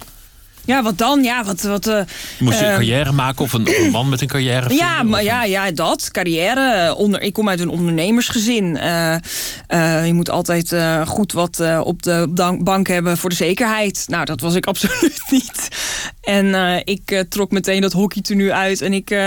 [0.69, 1.23] Ja, wat dan?
[1.23, 1.61] Ja, wat...
[1.61, 2.01] wat uh,
[2.39, 4.73] Moest je een carrière maken of een, of een, man met een carrière?
[4.73, 6.11] Ja, maar, ja, ja, dat.
[6.11, 6.95] Carrière.
[6.95, 8.79] Onder, ik kom uit een ondernemersgezin.
[10.05, 14.03] Je moet altijd goed wat op de bank hebben voor de zekerheid.
[14.07, 15.67] Nou, dat was ik absoluut niet.
[16.21, 18.81] En ik trok meteen dat hockeytenu uit.
[18.81, 19.17] En ik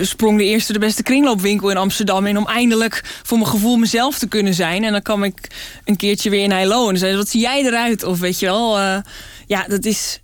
[0.00, 2.38] sprong de eerste de beste kringloopwinkel in Amsterdam in...
[2.38, 4.84] om eindelijk voor mijn gevoel mezelf te kunnen zijn.
[4.84, 5.50] En dan kwam ik
[5.84, 6.88] een keertje weer in Heilo.
[6.88, 8.04] En zei wat zie jij eruit?
[8.04, 8.78] Of weet je wel...
[9.46, 10.22] ja, dat is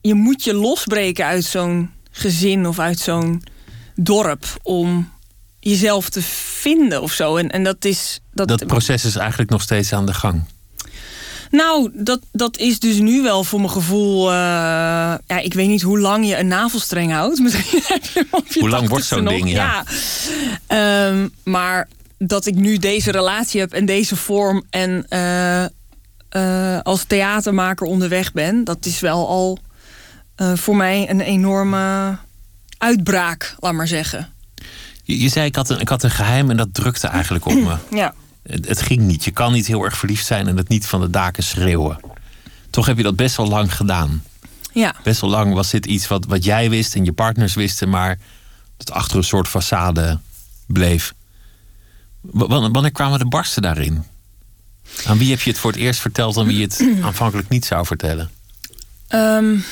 [0.00, 3.42] je moet je losbreken uit zo'n gezin of uit zo'n
[3.94, 5.12] dorp om
[5.60, 7.36] jezelf te vinden of zo.
[7.36, 8.20] En, en dat is.
[8.32, 10.42] Dat, dat proces is eigenlijk nog steeds aan de gang.
[11.50, 14.26] Nou, dat, dat is dus nu wel voor mijn gevoel.
[14.26, 14.32] Uh,
[15.26, 17.38] ja, ik weet niet hoe lang je een navelstreng houdt.
[17.42, 17.82] Misschien
[18.60, 19.50] hoe lang wordt zo'n ding?
[19.50, 19.84] Ja.
[20.68, 21.08] ja.
[21.08, 25.64] Um, maar dat ik nu deze relatie heb en deze vorm en uh,
[26.36, 29.58] uh, als theatermaker onderweg ben, dat is wel al
[30.40, 32.16] uh, voor mij een enorme
[32.78, 34.28] uitbraak, laat maar zeggen.
[35.02, 37.54] Je, je, zei, ik had, een, ik had een geheim en dat drukte eigenlijk op
[37.54, 37.76] me.
[37.90, 38.14] Ja.
[38.42, 39.24] Het, het, ging niet.
[39.24, 42.00] Je kan niet heel erg verliefd zijn en het niet van de daken schreeuwen.
[42.70, 44.22] Toch heb je dat best wel lang gedaan.
[44.72, 44.94] Ja.
[45.02, 48.18] Best wel lang was dit iets wat, wat jij wist en je partners wisten, maar
[48.76, 50.18] dat achter een soort façade
[50.66, 51.14] bleef.
[52.20, 54.04] Wanneer kwamen de barsten daarin?
[55.06, 57.64] Aan wie heb je het voor het eerst verteld en wie je het aanvankelijk niet
[57.64, 58.30] zou vertellen?
[59.08, 59.64] Um,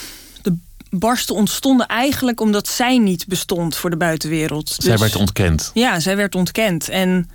[0.90, 4.76] barsten ontstonden eigenlijk omdat zij niet bestond voor de buitenwereld.
[4.78, 5.70] Zij dus, werd ontkend.
[5.74, 6.88] Ja, zij werd ontkend.
[6.88, 7.30] En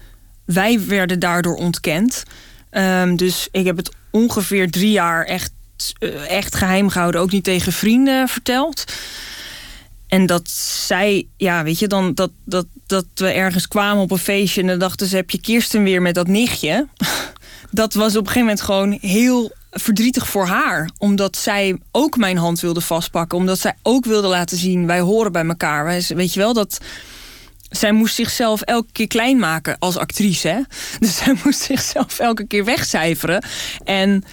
[0.45, 2.23] wij werden daardoor ontkend.
[2.71, 5.51] Um, dus ik heb het ongeveer drie jaar echt,
[5.99, 7.21] uh, echt geheim gehouden.
[7.21, 8.83] Ook niet tegen vrienden verteld.
[10.07, 14.17] En dat zij, ja, weet je, dan dat, dat, dat we ergens kwamen op een
[14.17, 16.87] feestje en dan dachten ze: heb je Kirsten weer met dat nichtje?
[17.71, 20.89] Dat was op een gegeven moment gewoon heel verdrietig voor haar.
[20.97, 23.37] Omdat zij ook mijn hand wilde vastpakken.
[23.37, 25.85] Omdat zij ook wilde laten zien, wij horen bij elkaar.
[26.07, 26.77] Weet je wel, dat...
[27.69, 30.47] Zij moest zichzelf elke keer klein maken als actrice.
[30.47, 30.59] Hè?
[30.99, 33.45] Dus zij moest zichzelf elke keer wegcijferen.
[33.83, 34.23] En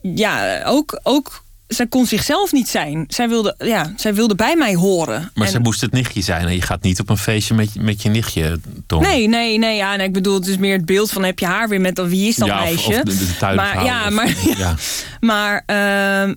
[0.00, 3.04] ja, ook, ook zij kon zichzelf niet zijn.
[3.08, 5.30] Zij wilde, ja, zij wilde bij mij horen.
[5.34, 6.46] Maar ze moest het nichtje zijn.
[6.46, 9.02] En je gaat niet op een feestje met, met je nichtje, Tom.
[9.02, 9.76] Nee, nee, nee.
[9.76, 11.24] Ja, nee, ik bedoel, het is meer het beeld van...
[11.24, 12.00] heb je haar weer met...
[12.08, 12.88] wie is dat ja, meisje?
[12.88, 14.74] Of, of de, maar, ja, maar, ja.
[15.20, 16.34] maar uh,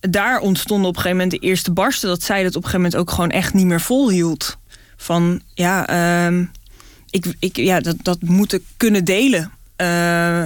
[0.00, 2.08] daar ontstonden op een gegeven moment de eerste barsten...
[2.08, 4.58] dat zij dat op een gegeven moment ook gewoon echt niet meer volhield.
[4.96, 5.90] Van, ja,
[6.30, 6.46] uh,
[7.10, 9.52] ik, ik, ja dat, dat moeten kunnen delen.
[9.76, 10.44] Uh,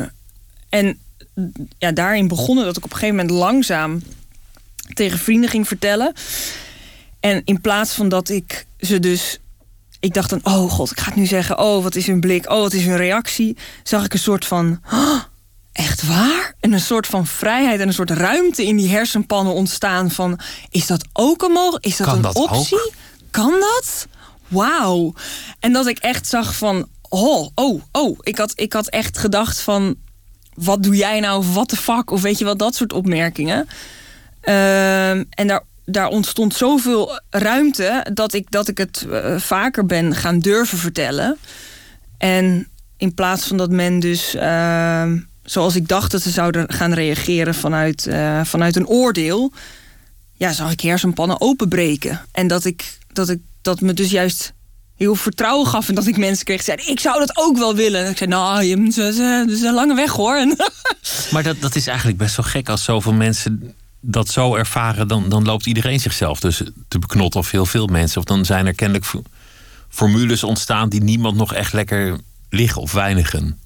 [0.68, 0.98] en
[1.78, 4.02] ja, daarin begonnen dat ik op een gegeven moment langzaam
[4.92, 6.12] tegen vrienden ging vertellen.
[7.20, 9.38] En in plaats van dat ik ze dus.
[10.00, 11.58] Ik dacht dan, oh god, ik ga het nu zeggen.
[11.58, 12.50] Oh, wat is hun blik?
[12.50, 13.56] Oh, wat is hun reactie?
[13.82, 14.80] Zag ik een soort van.
[14.92, 15.20] Oh,
[15.72, 16.54] echt waar?
[16.60, 20.10] En een soort van vrijheid en een soort ruimte in die hersenpannen ontstaan.
[20.10, 21.84] Van, is dat ook een mogelijk?
[21.84, 22.92] Is dat een optie?
[23.30, 24.06] Kan dat?
[24.48, 25.14] Wauw.
[25.60, 28.18] En dat ik echt zag van, oh, oh, oh.
[28.20, 29.96] Ik had, ik had echt gedacht van,
[30.54, 31.44] wat doe jij nou?
[31.52, 32.10] Wat de fuck?
[32.10, 33.68] Of weet je wel, dat soort opmerkingen.
[34.44, 40.14] Ehm, en daar, daar ontstond zoveel ruimte dat ik, dat ik het uh, vaker ben
[40.14, 41.38] gaan durven vertellen.
[42.18, 45.12] En in plaats van dat men dus, uh,
[45.44, 49.52] zoals ik dacht dat ze zouden gaan reageren vanuit, uh, vanuit een oordeel,
[50.32, 52.20] ja, zag ik hersenpannen openbreken.
[52.32, 54.52] En dat ik, dat ik dat me dus juist
[54.96, 55.88] heel vertrouwen gaf.
[55.88, 58.04] En dat ik mensen kreeg zeiden, ik zou dat ook wel willen.
[58.04, 60.46] En ik zei, nou, je, het is een lange weg hoor.
[61.32, 63.74] maar dat, dat is eigenlijk best wel gek als zoveel mensen
[64.06, 67.40] dat zo ervaren, dan, dan loopt iedereen zichzelf dus te beknotten.
[67.40, 68.18] Of heel veel mensen.
[68.18, 69.12] Of dan zijn er kennelijk
[69.88, 72.18] formules ontstaan die niemand nog echt lekker
[72.50, 73.58] liggen of weinigen.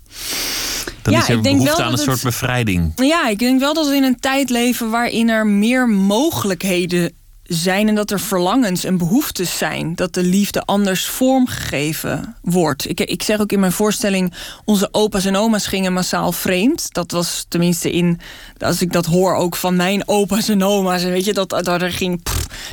[1.02, 2.92] Dan ja, is er behoefte aan een soort bevrijding.
[2.96, 7.12] Ja, ik denk wel dat we in een tijd leven waarin er meer mogelijkheden
[7.48, 9.94] zijn en dat er verlangens en behoeftes zijn.
[9.94, 12.88] Dat de liefde anders vormgegeven wordt.
[12.88, 14.32] Ik, ik zeg ook in mijn voorstelling:
[14.64, 16.92] onze opa's en oma's gingen massaal vreemd.
[16.92, 18.20] Dat was tenminste in.
[18.58, 21.02] Als ik dat hoor ook van mijn opa's en oma's.
[21.02, 22.22] En weet je, dat, daar, ging,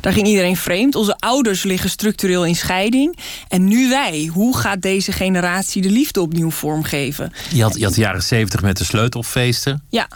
[0.01, 0.95] daar ging iedereen vreemd.
[0.95, 3.17] Onze ouders liggen structureel in scheiding.
[3.47, 4.29] En nu wij.
[4.33, 7.33] Hoe gaat deze generatie de liefde opnieuw vormgeven?
[7.49, 9.83] Je had, je had de jaren zeventig met de sleutelfeesten.
[9.89, 10.07] Ja.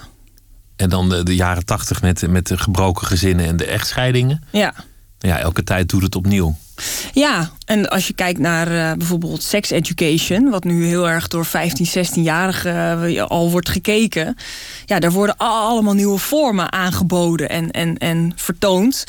[0.80, 4.44] En dan de, de jaren tachtig met, met de gebroken gezinnen en de echtscheidingen.
[4.52, 4.74] Ja.
[5.20, 6.56] Ja, elke tijd doet het opnieuw.
[7.14, 11.46] Ja, en als je kijkt naar uh, bijvoorbeeld sex education, wat nu heel erg door
[11.46, 14.36] 15, 16-jarigen uh, al wordt gekeken.
[14.86, 19.04] Ja, daar worden allemaal nieuwe vormen aangeboden en, en, en vertoond.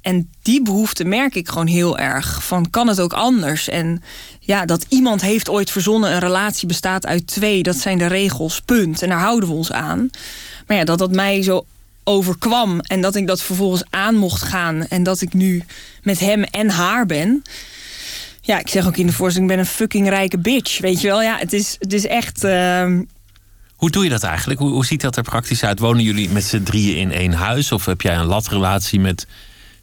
[0.00, 2.44] En die behoefte merk ik gewoon heel erg.
[2.44, 3.68] Van kan het ook anders?
[3.68, 4.02] En
[4.40, 7.62] ja, dat iemand heeft ooit verzonnen: een relatie bestaat uit twee.
[7.62, 9.02] Dat zijn de regels, punt.
[9.02, 10.10] En daar houden we ons aan.
[10.66, 11.66] Maar ja, dat dat mij zo
[12.04, 15.62] overkwam en dat ik dat vervolgens aan mocht gaan en dat ik nu
[16.02, 17.42] met hem en haar ben.
[18.40, 21.06] Ja, ik zeg ook in de voorstelling, ik ben een fucking rijke bitch, weet je
[21.06, 21.22] wel.
[21.22, 22.44] Ja, het is, het is echt...
[22.44, 23.02] ehm,
[23.76, 24.60] Hoe doe je dat eigenlijk?
[24.60, 25.78] Hoe, hoe ziet dat er praktisch uit?
[25.78, 27.72] Wonen jullie met z'n drieën in één huis?
[27.72, 29.26] Of heb jij een latrelatie met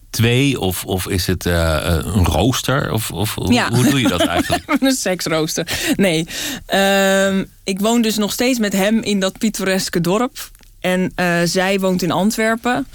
[0.09, 0.59] twee?
[0.59, 2.91] Of, of is het eh, eh, een rooster?
[2.91, 3.69] Of, of hoe- Ja.
[3.71, 4.63] hoe doe je dat eigenlijk?
[4.79, 5.67] een seksrooster.
[5.95, 6.27] Nee,
[6.65, 10.51] Ehm, ik woon dus nog steeds met hem in dat pittoreske dorp.
[10.83, 12.87] En eh, zij woont in Antwerpen.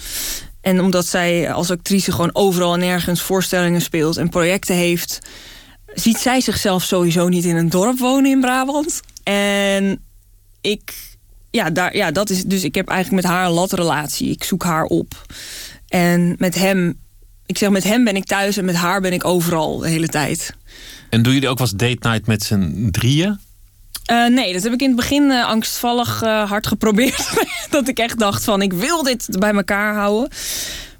[0.61, 5.19] En omdat zij als actrice gewoon overal en nergens voorstellingen speelt en projecten heeft,
[5.95, 9.01] ziet zij zichzelf sowieso niet in een dorp wonen in Brabant.
[9.23, 10.03] En
[10.61, 10.95] ik,
[11.51, 12.65] ja, daar, ja, dat is dus.
[12.65, 14.31] Ik heb eigenlijk met haar een latrelatie.
[14.31, 15.27] Ik zoek haar op.
[15.89, 16.99] En met hem,
[17.47, 20.09] ik zeg met hem ben ik thuis en met haar ben ik overal de hele
[20.09, 20.55] tijd.
[21.11, 23.39] En doen jullie ook wel date night met z'n drieën?
[24.09, 27.29] Eh, nee, dat heb ik in het begin eh, angstvallig eh, hard geprobeerd.
[27.71, 30.29] dat ik echt dacht van, ik wil dit bij elkaar houden.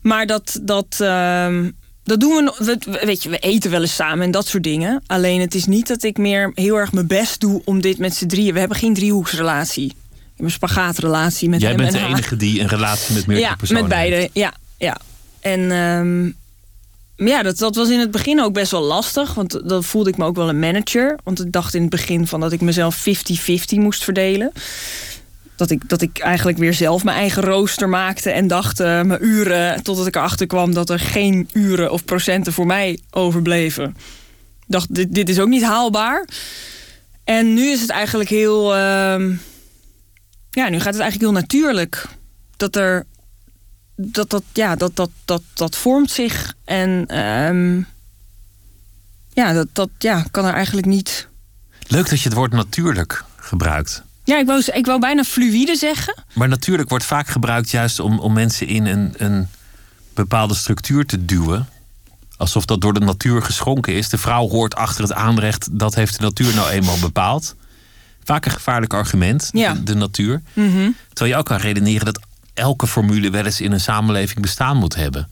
[0.03, 1.71] Maar dat, dat, ehm,
[2.05, 3.03] dat doen we, we...
[3.05, 5.03] Weet je, we eten wel eens samen en dat soort dingen.
[5.07, 8.15] Alleen het is niet dat ik meer heel erg mijn best doe om dit met
[8.15, 8.53] z'n drieën...
[8.53, 9.87] We hebben geen driehoeksrelatie.
[9.87, 9.95] Ik
[10.37, 12.11] heb een spagaatrelatie met Jij hem bent en de haar.
[12.15, 14.17] enige die een relatie met meerdere Ja, personen met beide.
[14.17, 14.31] heeft.
[14.33, 14.97] Ja, ja.
[15.41, 16.31] En ehm,
[17.27, 19.35] ja, dat, dat was in het begin ook best wel lastig.
[19.35, 21.19] Want dan voelde ik me ook wel een manager.
[21.25, 23.11] Want ik dacht in het begin van dat ik mezelf 50-50
[23.75, 24.53] moest verdelen.
[25.57, 28.31] Dat ik, dat ik eigenlijk weer zelf mijn eigen rooster maakte.
[28.31, 29.83] En dacht eh, mijn uren.
[29.83, 33.97] Totdat ik erachter kwam dat er geen uren of procenten voor mij overbleven.
[34.67, 36.29] Dacht, dit, dit is ook niet haalbaar.
[37.25, 38.77] En nu is het eigenlijk heel.
[38.77, 39.33] ehm,
[40.51, 42.07] ja, nu gaat het eigenlijk heel natuurlijk.
[42.57, 43.07] Dat er
[44.01, 46.55] dat dat, ja, dat, dat, dat, dat vormt zich.
[46.65, 47.77] En ehm,
[49.33, 51.29] ja, dat, dat ja, kan er eigenlijk niet.
[51.87, 54.03] Leuk dat je het woord natuurlijk gebruikt.
[54.25, 56.23] Ja, ik wou, ik wou bijna fluïde zeggen.
[56.35, 59.49] Maar natuurlijk wordt vaak gebruikt juist om, om mensen in een, een
[60.15, 61.69] bepaalde structuur te duwen.
[62.37, 64.09] Alsof dat door de natuur geschonken is.
[64.09, 67.55] De vrouw hoort achter het aanrecht, dat heeft de natuur nou eenmaal bepaald.
[68.25, 69.73] Vaak een gevaarlijk argument, Ja.
[69.73, 70.43] de, de natuur.
[70.53, 70.91] Mhm.
[71.09, 72.21] Terwijl je ook kan redeneren dat
[72.59, 75.29] elke formule wel eens in een samenleving bestaan moet hebben.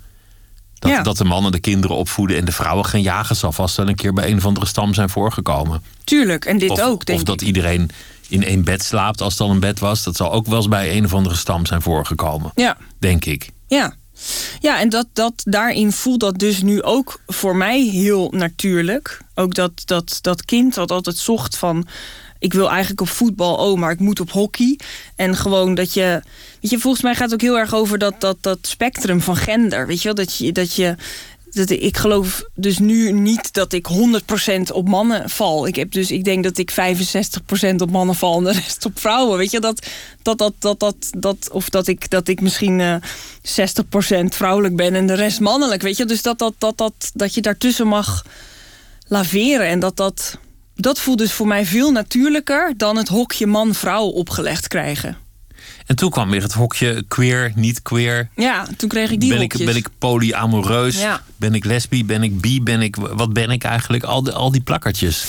[0.78, 1.02] Dat, Ja.
[1.02, 3.94] dat de mannen de kinderen opvoeden en de vrouwen gaan jagen, zal vast wel een
[3.94, 5.82] keer bij een of andere stam zijn voorgekomen.
[6.04, 7.46] Tuurlijk, en dit Of, ook, denk of dat ik.
[7.46, 7.90] iedereen
[8.28, 10.02] in één bed slaapt, als het al een bed was.
[10.02, 13.50] Dat zal ook wel eens bij een of andere stam zijn voorgekomen, Ja, denk ik.
[13.66, 13.94] ja.
[14.60, 19.20] Ja, en dat, dat, daarin voelt dat dus nu ook voor mij heel natuurlijk.
[19.34, 21.86] Ook dat, dat, dat kind dat altijd zocht van...
[22.38, 24.78] ik wil eigenlijk op voetbal, oh, maar ik moet op hockey.
[25.16, 26.22] En gewoon dat je...
[26.60, 29.36] Weet je, volgens mij gaat het ook heel erg over dat, dat, dat spectrum van
[29.36, 29.86] gender.
[29.86, 30.52] Weet je wel, dat je...
[30.52, 30.96] Dat je
[31.56, 33.86] dat ik geloof dus nu niet dat ik
[34.68, 35.66] 100% op mannen val.
[35.66, 36.74] Ik, heb dus, ik denk dat ik 65%
[37.76, 39.38] op mannen val en de rest op vrouwen.
[39.38, 39.86] Weet je, dat,
[40.22, 42.96] dat, dat, dat, dat, dat of dat ik, dat ik misschien eh
[44.22, 45.82] 60% vrouwelijk ben en de rest mannelijk.
[45.82, 48.24] Weet je, dus dat, dat, dat, dat, dat je daartussen mag
[49.06, 49.66] laveren.
[49.66, 50.38] En dat dat,
[50.76, 55.16] dat voelt dus voor mij veel natuurlijker dan het hokje man-vrouw opgelegd krijgen.
[55.86, 58.28] En toen kwam weer het hokje queer, niet queer.
[58.34, 59.68] Ja, toen kreeg ik die ben, ik, hokjes.
[59.70, 61.00] ben ik polyamoreus?
[61.00, 61.22] Ja.
[61.36, 62.04] Ben ik lesbi?
[62.04, 62.62] Ben ik bi?
[62.62, 64.04] Ben ik, wat ben ik eigenlijk?
[64.04, 65.24] Al, die al die plakkertjes.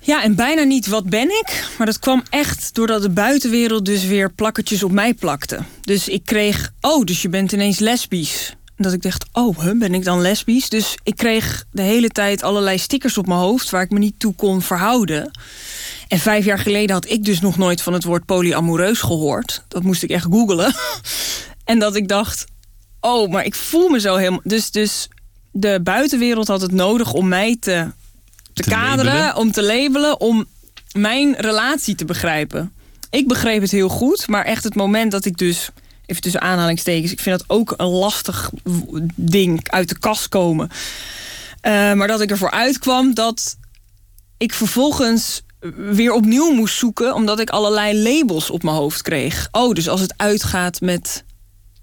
[0.00, 1.68] Ja, en bijna niet wat ben ik.
[1.78, 5.58] Maar dat kwam echt doordat de buitenwereld dus weer plakkertjes op mij plakte.
[5.80, 8.54] Dus ik kreeg, oh, dus je bent ineens lesbisch.
[8.82, 10.68] Dat ik dacht, oh, huh, ben ik dan lesbisch?
[10.68, 13.70] Dus ik kreeg de hele tijd allerlei stickers op mijn hoofd...
[13.70, 15.30] waar ik me niet toe kon verhouden.
[16.08, 19.64] En vijf jaar geleden had ik dus nog nooit van het woord polyamoreus gehoord.
[19.68, 20.74] Dat moest ik echt googelen.
[21.64, 22.44] en dat ik dacht,
[23.00, 24.40] oh, maar ik voel me zo helemaal...
[24.44, 25.08] Dus, dus
[25.52, 27.90] de buitenwereld had het nodig om mij te,
[28.52, 29.36] te, Te kaderen, labelen.
[29.36, 30.46] om te labelen, om
[30.92, 32.72] mijn relatie te begrijpen.
[33.10, 35.70] Ik begreep het heel goed, maar echt het moment dat ik dus...
[36.12, 38.50] Even tussen aanhalingstekens, ik vind dat ook een lastig
[39.14, 40.68] ding uit de kast komen.
[41.60, 43.56] Eh, maar dat ik ervoor uitkwam dat
[44.36, 45.42] ik vervolgens
[45.76, 47.14] weer opnieuw moest zoeken...
[47.14, 49.48] omdat ik allerlei labels op mijn hoofd kreeg.
[49.50, 51.24] Oh, dus als het uitgaat met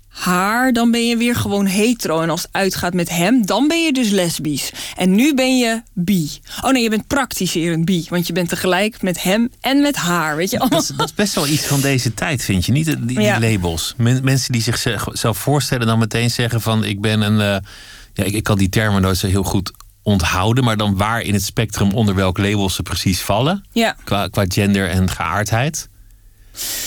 [0.09, 2.21] haar, dan ben je weer gewoon hetero.
[2.21, 4.71] En als het uitgaat met hem, dan ben je dus lesbisch.
[4.97, 6.29] En nu ben je bi.
[6.61, 8.05] Oh nee, je bent praktiserend bi.
[8.09, 10.35] Want je bent tegelijk met hem en met haar.
[10.35, 12.85] Weet je Dat is, dat is best wel iets van deze tijd, vind je niet?
[12.85, 13.39] Die, die Ja.
[13.39, 13.93] labels.
[13.97, 17.39] Men- mensen die zichzelf voorstellen, dan meteen zeggen van ik ben een.
[17.41, 17.69] eh,
[18.13, 19.71] ja, ik, ik kan die termen nooit zo heel goed
[20.03, 23.65] onthouden, maar dan waar in het spectrum onder welk label ze precies vallen.
[23.71, 25.89] Ja, Qua, qua gender en geaardheid.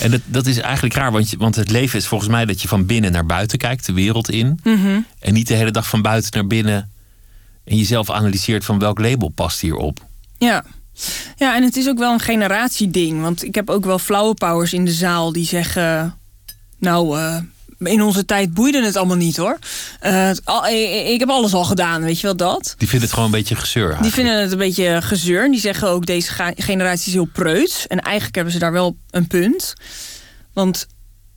[0.01, 2.63] En dat, dat is eigenlijk raar, want, je, want het leven is volgens mij dat
[2.63, 4.61] je van binnen naar buiten kijkt, de wereld in.
[4.63, 5.01] Mhm.
[5.19, 6.91] En niet de hele dag van buiten naar binnen.
[7.65, 10.07] En jezelf analyseert van welk label past hierop.
[10.39, 10.65] ja.
[11.37, 13.21] Ja, en het is ook wel een generatieding.
[13.21, 16.19] Want ik heb ook wel flauwe powers in de zaal die zeggen...
[16.79, 17.37] Nou, eh,
[17.85, 19.59] in onze tijd boeide het allemaal niet hoor.
[20.03, 20.31] Uh,
[21.13, 22.75] ik, heb alles al gedaan, weet je wel dat?
[22.79, 23.83] Die vinden het gewoon een beetje gezeur.
[23.83, 24.15] Eigenlijk.
[24.15, 25.51] Die vinden het een beetje gezeur.
[25.51, 27.87] Die zeggen ook deze generatie is heel preuts.
[27.87, 29.75] En eigenlijk hebben ze daar wel een punt.
[30.53, 30.87] Want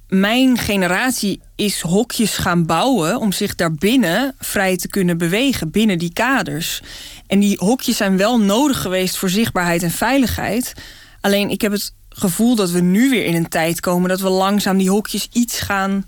[0.07, 6.13] mijn generatie is hokjes gaan bouwen om zich daarbinnen vrij te kunnen bewegen, binnen die
[6.13, 6.81] kaders.
[7.27, 10.73] En die hokjes zijn wel nodig geweest voor zichtbaarheid en veiligheid.
[11.21, 14.29] Alleen ik heb het gevoel dat we nu weer in een tijd komen dat we
[14.29, 16.05] langzaam die hokjes iets gaan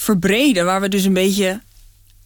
[0.00, 0.64] verbreden.
[0.64, 1.60] Waar we dus een beetje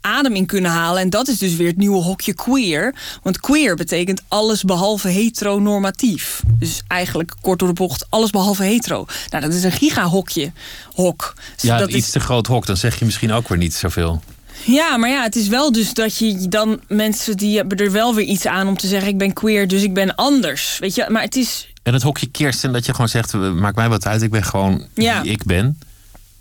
[0.00, 1.02] adem in kunnen halen.
[1.02, 2.94] En dat is dus weer het nieuwe hokje queer.
[3.22, 6.42] Want queer betekent alles behalve heteronormatief.
[6.58, 9.06] Dus eigenlijk kort door de bocht, alles behalve hetero.
[9.30, 10.52] Nou, dat is een gigahokje.
[10.94, 11.34] Hok.
[11.54, 14.22] Dus ja, dat iets te groot hok, dan zeg je misschien ook weer niet zoveel.
[14.64, 18.14] Ja, maar ja, het is wel dus dat je dan mensen die hebben er wel
[18.14, 20.78] weer iets aan om te zeggen: ik ben queer, dus ik ben anders.
[20.80, 21.68] Weet je, maar het is.
[21.82, 24.86] En het hokje Kirsten, dat je gewoon zegt: maakt mij wat uit, ik ben gewoon
[24.94, 25.22] ja.
[25.22, 25.78] wie ik ben.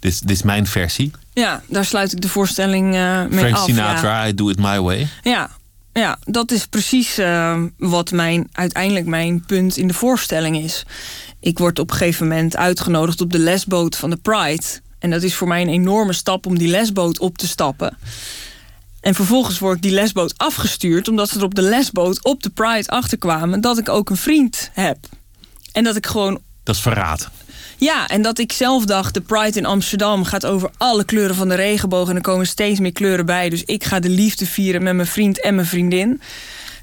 [0.04, 1.12] Dit, dit is mijn versie.
[1.34, 3.66] Ja, daar sluit ik de voorstelling uh, mee Frank af.
[3.66, 5.08] Sinatra, I do it my way.
[5.22, 5.50] Ja,
[5.94, 10.86] ja dat is precies uh, wat mijn, uiteindelijk mijn punt in de voorstelling is.
[11.40, 14.64] Ik word op een gegeven moment uitgenodigd op de lesboot van de Pride.
[15.00, 17.98] En dat is voor mij een enorme stap om die lesboot op te stappen.
[19.02, 21.08] En vervolgens word ik die lesboot afgestuurd...
[21.08, 23.62] omdat ze er op de lesboot op de Pride achterkwamen...
[23.62, 24.98] dat ik ook een vriend heb.
[25.72, 26.42] En dat ik gewoon...
[26.64, 27.30] Dat is verraad.
[27.78, 31.50] Ja, en dat ik zelf dacht, de Pride in Amsterdam gaat over alle kleuren van
[31.50, 32.10] de regenboog.
[32.10, 33.50] En er komen steeds meer kleuren bij.
[33.50, 36.22] Dus ik ga de liefde vieren met mijn vriend en mijn vriendin.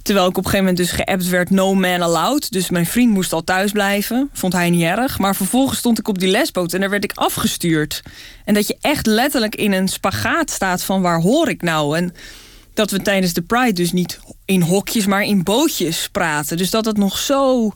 [0.02, 2.52] Terwijl ik op een gegeven moment dus geappt werd no man allowed.
[2.52, 4.30] Dus mijn vriend moest al thuis blijven.
[4.32, 5.18] Vond hij niet erg.
[5.18, 8.02] Maar vervolgens stond ik op die lesboot en daar werd ik afgestuurd.
[8.44, 11.96] En dat je echt letterlijk in een spagaat staat van waar hoor ik nou?
[11.96, 12.14] En
[12.74, 16.56] dat we tijdens de Pride dus niet in hokjes, maar in bootjes praten.
[16.56, 17.72] Dus dat het nog zo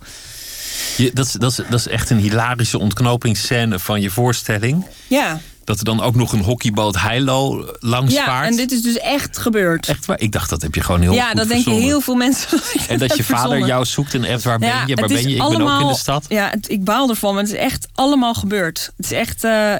[0.96, 4.86] je, dat, is, dat, is, dat is echt een hilarische ontknopingsscène van je voorstelling.
[5.06, 5.40] Ja.
[5.64, 8.48] Dat er dan ook nog een hockeyboot Heilo langs ja, vaart.
[8.48, 9.88] en dit is dus echt gebeurd.
[9.88, 10.20] Echt waar?
[10.20, 12.60] Ik dacht, dat heb je gewoon heel Ja, dat denken heel veel mensen.
[12.88, 14.94] en dat je vader jou zoekt en echt, waar ben je?
[14.94, 15.34] Waar ben je?
[15.34, 16.24] Ik allemaal, ben ook in de stad.
[16.28, 18.92] Ja, ik baal ervan, maar het is echt allemaal gebeurd.
[18.96, 19.44] Het is echt...
[19.44, 19.74] Uh,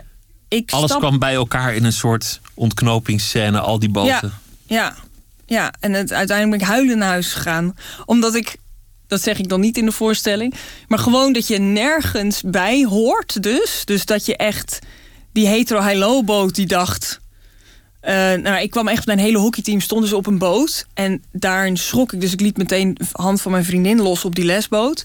[0.49, 4.33] ik Alles kwam bij elkaar in een soort ontknopingsscène, al die boten.
[4.67, 4.95] Ja, ja.
[5.47, 5.73] ja.
[5.81, 7.77] en het, uiteindelijk ben ik huilen naar huis gegaan.
[8.05, 8.57] Omdat ik
[9.15, 10.55] dat zeg ik dan niet in de voorstelling.
[10.89, 13.83] Maar gewoon dat je nergens bij hoort dus.
[13.85, 14.79] Dus dat je echt
[15.33, 17.21] die hetero-high-low-boot die dacht...
[18.03, 20.87] Uh, nou, ik kwam echt een hele hockeyteam, stonden ze op een boot.
[20.95, 24.45] En daarin schrok ik, dus ik liet meteen hand van mijn vriendin los op die
[24.45, 25.03] lesboot.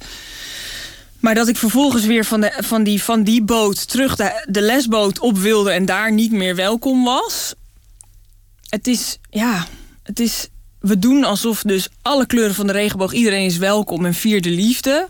[1.19, 5.19] Maar dat ik vervolgens weer van, de, van, die, van die boot terug de lesboot
[5.19, 5.71] op wilde...
[5.71, 7.53] en daar niet meer welkom was.
[8.69, 9.67] Het is, ja,
[10.03, 10.47] het is
[10.79, 14.49] we doen alsof dus alle kleuren van de regenboog, iedereen is welkom en vier de
[14.49, 15.07] liefde.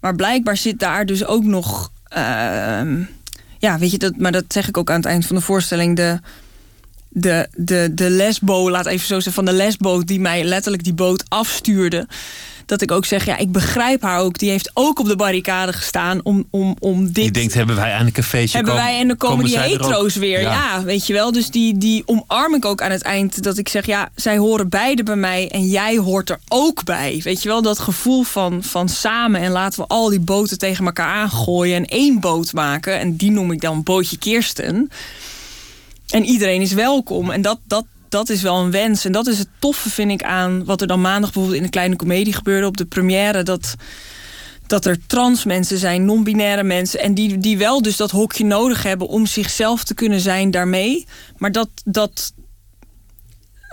[0.00, 1.90] Maar blijkbaar zit daar dus ook nog.
[2.16, 2.80] Uh,
[3.58, 5.96] ja, weet je, dat, maar dat zeg ik ook aan het eind van de voorstelling.
[5.96, 6.20] De,
[7.08, 10.94] de, de, de lesbo, laat even zo zeggen, van de lesboot die mij letterlijk die
[10.94, 12.06] boot afstuurde
[12.68, 14.38] dat ik ook zeg, ja, ik begrijp haar ook.
[14.38, 17.14] Die heeft ook op de barricade gestaan om, om, om dit...
[17.14, 18.56] Die denkt, hebben wij eindelijk een feestje?
[18.56, 20.40] Hebben wij en dan komen, die hetero's weer.
[20.40, 20.52] Ja.
[20.52, 20.82] ja.
[20.82, 21.32] weet je wel.
[21.32, 23.42] Dus die, die omarm ik ook aan het eind.
[23.42, 27.20] Dat ik zeg, ja, zij horen beide bij mij en jij hoort er ook bij.
[27.24, 30.86] Weet je wel, dat gevoel van, van samen en laten we al die boten tegen
[30.86, 32.98] elkaar aangooien en één boot maken.
[32.98, 34.90] En die noem ik dan Bootje Kirsten.
[36.08, 37.30] En iedereen is welkom.
[37.30, 39.04] En dat, dat, dat is wel een wens.
[39.04, 41.70] En dat is het toffe, vind ik, aan wat er dan maandag bijvoorbeeld in de
[41.70, 43.42] kleine komedie gebeurde op de première.
[43.42, 43.74] Dat,
[44.66, 47.00] dat er trans mensen zijn, non-binaire mensen.
[47.00, 51.06] En die, die wel dus dat hokje nodig hebben om zichzelf te kunnen zijn daarmee.
[51.36, 52.32] Maar dat, dat,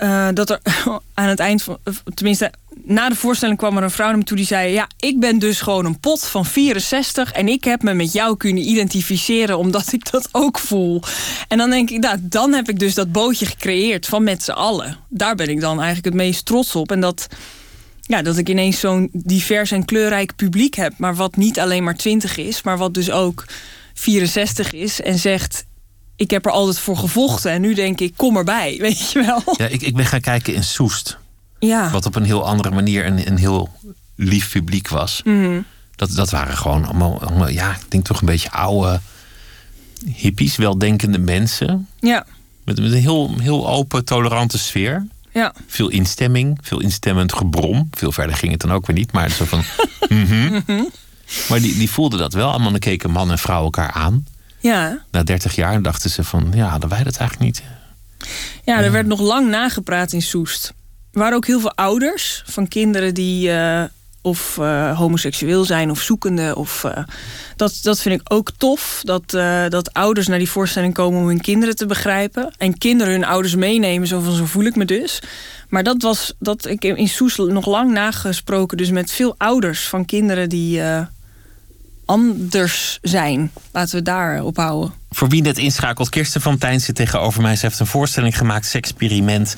[0.04, 0.60] uh, dat er
[1.14, 1.78] aan het eind van,
[2.14, 2.52] tenminste,
[2.84, 5.40] na de voorstelling kwam er een vrouw naar me toe die zei: Ja, ik ben
[5.40, 9.94] dus gewoon een pot van 64 en ik heb me met jou kunnen identificeren omdat
[9.94, 11.02] ik dat ook voel.
[11.48, 14.52] En dan denk ik, nou, dan heb ik dus dat bootje gecreëerd van met z'n
[14.52, 14.98] allen.
[15.10, 16.92] Daar ben ik dan eigenlijk het meest trots op.
[16.92, 17.28] En dat,
[18.02, 21.96] ja, dat ik ineens zo'n divers en kleurrijk publiek heb, maar wat niet alleen maar
[21.96, 23.46] 20 is, maar wat dus ook
[23.94, 25.66] 64 is en zegt:
[26.16, 27.52] ik heb er altijd voor gevochten.
[27.52, 29.56] En nu denk ik, kom erbij, weet je wel.
[29.58, 31.18] Ja, ik, ik ben gaan kijken in Soest.
[31.66, 31.90] Ja.
[31.92, 33.70] Wat op een heel andere manier een, een heel
[34.16, 35.22] lief publiek was.
[35.24, 35.62] Mhm.
[35.96, 39.00] Dat, dat waren gewoon allemaal, allemaal, ja, ik denk toch een beetje oude
[40.06, 41.88] hippies, weldenkende mensen.
[42.00, 42.26] Ja.
[42.64, 45.08] Met, met een heel, heel open, tolerante sfeer.
[45.32, 45.54] Ja.
[45.68, 47.88] Veel instemming, veel instemmend gebrom.
[47.92, 49.64] Veel verder ging het dan ook weer niet, maar zo van.
[50.10, 50.62] Mhm.
[50.66, 50.84] Mhm.
[51.50, 52.52] Maar die, die voelden dat wel.
[52.52, 54.26] Allemaal keken man en vrouw elkaar aan.
[54.60, 55.00] Ja.
[55.12, 57.64] Na 30 jaar dachten ze van, ja, hadden wij dat eigenlijk niet.
[58.64, 60.74] Ja, er werd nog lang nagepraat in Soest.
[61.16, 63.84] Er waren ook heel veel ouders van kinderen die, uh,
[64.22, 66.56] of uh, homoseksueel zijn of zoekende.
[66.56, 66.98] Of, uh,
[67.56, 69.02] dat, dat vind ik ook tof.
[69.04, 69.30] Dat,
[69.72, 72.54] dat ouders naar die voorstelling komen om hun kinderen te begrijpen.
[72.58, 75.20] En kinderen hun ouders meenemen, zo van zo voel ik me dus.
[75.70, 80.06] Maar dat was dat ik in Soes nog lang nagesproken, dus met veel ouders van
[80.06, 80.82] kinderen die
[82.06, 83.52] anders zijn.
[83.72, 84.94] Laten we daar op houden.
[85.10, 87.56] Voor wie net inschakelt, Kirsten van Tijn zit tegenover mij.
[87.56, 89.56] Ze heeft een voorstelling gemaakt, Sexperiment...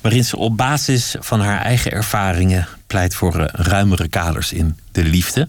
[0.00, 2.68] waarin ze op basis van haar eigen ervaringen...
[2.86, 5.48] pleit voor uh, ruimere kaders in de liefde.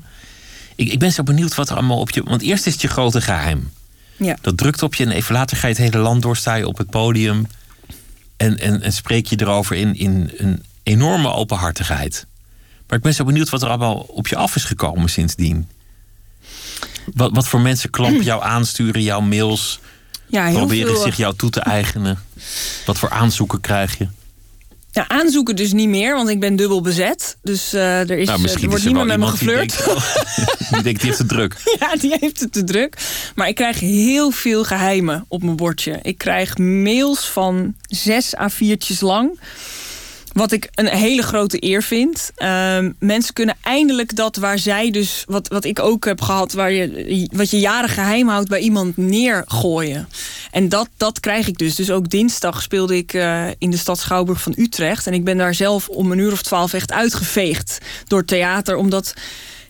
[0.76, 2.24] Ik, ik, ben zo benieuwd wat er allemaal op je...
[2.24, 3.72] Want eerst is het je grote geheim.
[4.18, 4.38] Ja.
[4.42, 6.38] Dat drukt op je en even later ga je het hele land door...
[6.38, 7.48] sta je op het podium
[8.38, 12.26] en, en, en spreek je erover in, in een enorme openhartigheid.
[12.88, 15.68] Maar ik ben zo benieuwd wat er allemaal op je af is gekomen sindsdien.
[17.14, 19.80] Wat, wat voor mensen klampen jou aansturen, jouw mails?
[20.28, 21.04] Ja, heel proberen veel.
[21.04, 22.20] zich jou toe te eigenen?
[22.86, 24.08] Wat voor aanzoeken krijg je?
[24.92, 27.38] Ja, aanzoeken dus niet meer, want ik ben dubbel bezet.
[27.42, 29.78] Dus uh, er, is, nou, er wordt niemand met me geflirt.
[29.78, 31.56] Die denkt, die denkt, die heeft het druk.
[31.80, 32.98] Ja, die heeft het te druk.
[33.36, 36.00] Maar ik krijg heel veel geheimen op mijn bordje.
[36.02, 39.40] Ik krijg mails van zes A4'tjes lang.
[40.34, 42.32] Wat ik een hele grote eer vind.
[42.38, 46.72] Uh, mensen kunnen eindelijk dat waar zij dus, wat, wat ik ook heb gehad, waar
[46.72, 50.08] je, wat je jaren geheim houdt, bij iemand neergooien.
[50.52, 51.76] En dat, dat krijg ik dus.
[51.76, 55.08] Dus ook dinsdag speelde ik uh, in de stad Schouwburg van Utrecht.
[55.08, 57.78] En ik ben daar zelf om een uur of twaalf echt uitgeveegd
[58.08, 58.76] door theater.
[58.76, 59.14] Omdat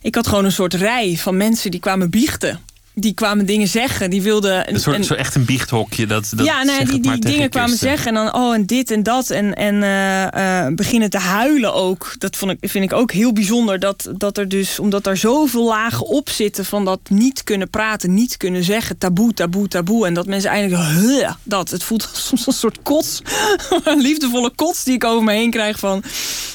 [0.02, 2.60] ik had gewoon een soort rij van mensen die kwamen biechten
[2.94, 4.10] die kwamen dingen zeggen.
[4.10, 4.70] Die wilden.
[4.74, 6.06] Een soort, zo echt een biechthokje.
[6.06, 8.08] Dat, dat ja, nou, die, die dingen kwamen zeggen.
[8.08, 9.30] En dan, oh, en dit en dat.
[9.30, 12.16] En, en uh, uh, beginnen te huilen ook.
[12.18, 13.80] Dat vond ik, vind ik ook heel bijzonder.
[13.80, 18.14] Dat, dat er dus, omdat er zoveel lagen op zitten van dat niet kunnen praten,
[18.14, 18.98] niet kunnen zeggen.
[18.98, 20.06] Taboe, taboe, taboe.
[20.06, 21.36] En dat mensen eigenlijk.
[21.44, 21.70] Dat.
[21.70, 23.22] Het voelt soms een soort kots.
[23.84, 26.04] een liefdevolle kots die ik over me heen krijg van.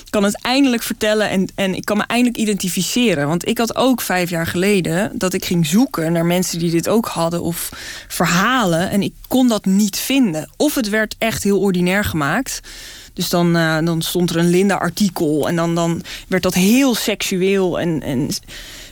[0.05, 3.29] Ik kan het eindelijk vertellen en, en ik kan me eindelijk identificeren.
[3.29, 6.89] Want ik had ook vijf jaar geleden dat ik ging zoeken naar mensen die dit
[6.89, 7.71] ook hadden of
[8.09, 8.91] verhalen.
[8.91, 10.51] En ik kon dat niet vinden.
[10.57, 12.61] Of het werd echt heel ordinair gemaakt.
[13.13, 17.81] Dus dan, uh, dan stond er een Linda-artikel en dan, dan werd dat heel seksueel
[17.81, 18.29] en, en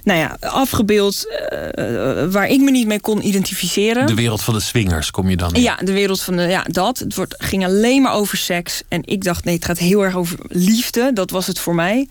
[0.04, 4.06] nou ja, afgebeeld uh, waar ik me niet mee kon identificeren.
[4.06, 5.62] De wereld van de swingers kom je dan in.
[5.62, 6.98] Ja, de wereld van de, ja, dat.
[6.98, 8.82] Het wordt, ging alleen maar over seks.
[8.88, 11.10] En ik dacht, nee, het gaat heel erg over liefde.
[11.12, 12.08] Dat was het voor mij.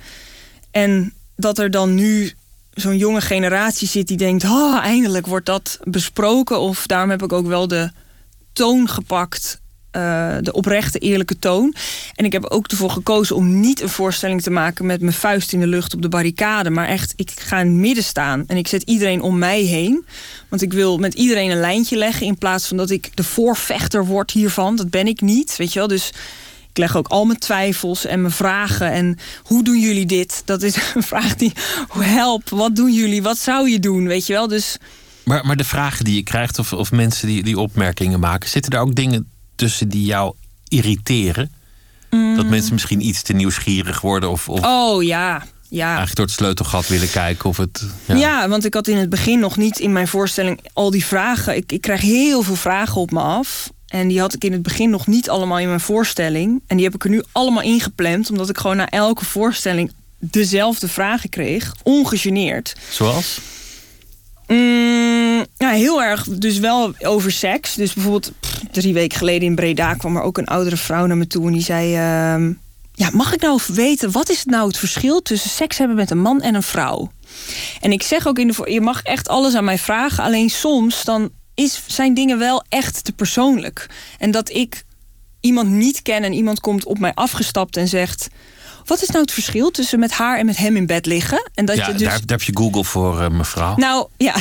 [0.72, 2.34] En dat er dan nu
[2.74, 4.44] zo'n jonge generatie zit die denkt...
[4.44, 6.60] Oh, eindelijk wordt dat besproken.
[6.60, 7.92] Of daarom heb ik ook wel de
[8.54, 9.62] toon gepakt...
[9.98, 11.76] Uh, de oprechte, eerlijke toon.
[12.16, 14.86] En ik heb ook ervoor gekozen om niet een voorstelling te maken...
[14.86, 16.70] met mijn vuist in de lucht op de barricade.
[16.70, 18.44] Maar echt, ik ga in het midden staan.
[18.48, 20.06] En ik zet iedereen om mij heen.
[20.50, 22.26] Want ik wil met iedereen een lijntje leggen...
[22.26, 24.76] in plaats van dat ik de voorvechter word hiervan.
[24.76, 25.88] Dat ben ik niet, weet je wel.
[25.88, 26.12] Dus
[26.74, 28.92] ik leg ook al mijn twijfels en mijn vragen.
[28.92, 30.42] En hoe doen jullie dit?
[30.46, 31.52] Dat is een vraag die...
[32.00, 33.24] Help, wat doen jullie?
[33.24, 34.08] Wat zou je doen?
[34.08, 34.78] Weet je wel, dus...
[35.24, 38.50] Maar, maar de vragen die je krijgt, of, of mensen die, die opmerkingen maken...
[38.50, 40.34] zitten daar ook dingen tussen die jou
[40.68, 41.52] irriteren?
[42.10, 42.36] Mm.
[42.36, 44.30] Dat mensen misschien iets te nieuwsgierig worden?
[44.30, 45.86] Of, of oh ja, ja.
[45.86, 47.84] Eigenlijk door het sleutelgat willen kijken of het.
[48.06, 48.16] Ja.
[48.16, 48.48] ja.
[48.48, 51.56] want ik had in het begin nog niet in mijn voorstelling al die vragen.
[51.56, 53.70] Ik, ik krijg heel veel vragen op me af.
[53.94, 56.62] En die had ik in het begin nog niet allemaal in mijn voorstelling.
[56.68, 60.88] En die heb ik er nu allemaal ingepland, omdat ik gewoon na elke voorstelling dezelfde
[60.88, 61.76] vragen kreeg.
[61.84, 62.76] Ongegeneerd.
[62.90, 63.40] Zoals?
[64.48, 66.24] Mm, ja, heel erg.
[66.24, 67.76] Dus wel over seks.
[67.76, 71.18] Dus bijvoorbeeld pff, drie weken geleden in Breda kwam er ook een oudere vrouw naar
[71.18, 71.48] me toe.
[71.48, 71.88] En die zei...
[71.88, 72.56] Uh,
[72.96, 76.22] ja, mag ik nou weten, wat is nou het verschil tussen seks hebben met een
[76.22, 77.12] man en een vrouw?
[77.82, 78.72] En ik zeg ook in de...
[78.72, 80.24] Je mag echt alles aan mij vragen.
[80.24, 83.90] Alleen soms dan is, zijn dingen wel echt te persoonlijk.
[84.18, 84.84] En dat ik
[85.40, 88.28] iemand niet ken en iemand komt op mij afgestapt en zegt...
[88.86, 91.50] Wat is nou het verschil tussen met haar en met hem in bed liggen?
[91.54, 92.02] En dat ja, je dus...
[92.02, 93.76] daar, daar heb je Google voor, uh, mevrouw.
[93.76, 94.36] Nou, ja.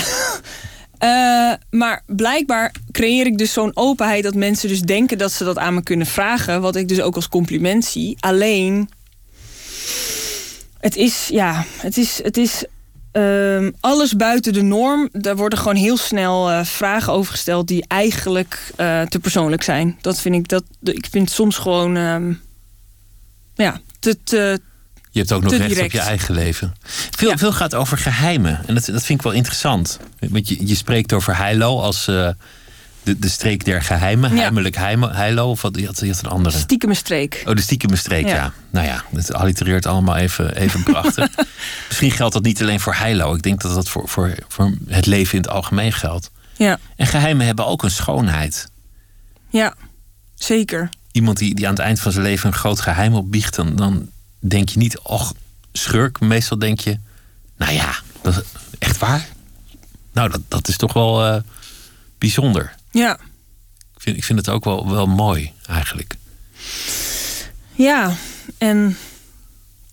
[0.99, 5.59] Uh, maar blijkbaar creëer ik dus zo'n openheid dat mensen dus denken dat ze dat
[5.59, 6.61] aan me kunnen vragen.
[6.61, 8.17] Wat ik dus ook als compliment zie.
[8.21, 8.89] Alleen,
[10.81, 12.65] het is, ja, het is, het is
[13.13, 15.09] uh, alles buiten de norm.
[15.13, 19.99] Daar worden gewoon heel snel uh, vragen over gesteld die eigenlijk uh, te persoonlijk zijn.
[20.01, 22.41] Dat vind ik, dat, ik vind soms gewoon, um,
[23.55, 24.61] ja, te, te,
[25.11, 25.95] je hebt ook nog recht direct.
[25.95, 26.75] op je eigen leven.
[27.11, 27.37] Veel, ja.
[27.37, 28.61] veel gaat over geheimen.
[28.67, 29.99] En dat, dat vind ik wel interessant.
[30.19, 32.29] Want je, je spreekt over Heilo als uh,
[33.03, 34.35] de, de streek der geheimen.
[34.35, 34.41] Ja.
[34.41, 35.51] Heimelijk Heilo.
[35.51, 36.59] Of wat, je, had, je had een andere.
[36.59, 37.43] Stiekeme streek.
[37.47, 38.35] Oh, de stiekeme streek, ja.
[38.35, 38.53] ja.
[38.71, 41.29] Nou ja, het allitereert allemaal even, even prachtig.
[41.89, 43.35] Misschien geldt dat niet alleen voor Heilo.
[43.35, 46.31] Ik denk dat dat voor, voor, voor het leven in het algemeen geldt.
[46.57, 46.79] Ja.
[46.97, 48.71] En geheimen hebben ook een schoonheid.
[49.49, 49.75] Ja,
[50.35, 50.89] zeker.
[51.13, 53.55] Iemand die, die aan het eind van zijn leven een groot geheim opbiecht...
[53.55, 55.33] dan, dan denk je niet, och,
[55.73, 56.21] schurk.
[56.21, 56.99] Meestal denk je,
[57.57, 58.43] nou ja, dat, is
[58.79, 59.27] echt waar?
[60.13, 61.41] Nou, dat, dat is toch wel eh,
[62.19, 62.75] bijzonder.
[62.93, 63.19] Ja.
[63.95, 66.17] Ik vind, ik vind het ook wel, wel mooi, eigenlijk.
[67.73, 68.15] Ja,
[68.59, 68.97] en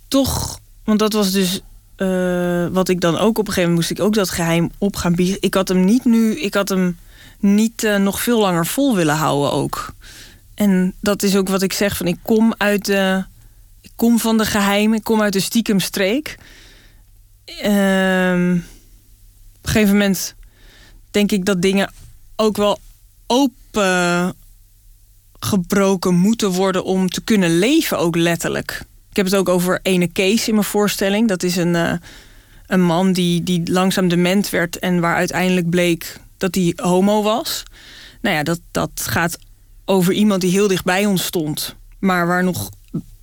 [0.07, 1.61] toch, want dat was dus
[1.95, 4.95] eh, wat ik dan ook op een gegeven moment moest ik ook dat geheim op
[4.95, 5.37] gaan bieden.
[5.39, 6.97] Ik had hem niet nu, ik had hem
[7.39, 9.93] niet eh, nog veel langer vol willen houden ook.
[10.55, 13.23] En dat is ook wat ik zeg van ik kom uit de,
[13.81, 16.37] ik kom van de geheim, ik kom uit de stiekemstreek.
[17.45, 18.51] Ehm,
[19.55, 20.35] op een gegeven moment
[21.11, 21.91] denk ik dat dingen
[22.35, 22.79] ook wel
[23.31, 24.35] open
[25.39, 28.81] gebroken moeten worden om te kunnen leven, ook letterlijk.
[29.09, 31.27] Ik heb het ook over ene Kees in mijn voorstelling.
[31.27, 31.93] Dat is een, uh,
[32.67, 37.63] een man die, die langzaam dement werd en waar uiteindelijk bleek dat hij homo was.
[38.21, 39.37] Nou ja, dat, dat gaat
[39.85, 42.69] over iemand die heel dichtbij ons stond, maar waar nog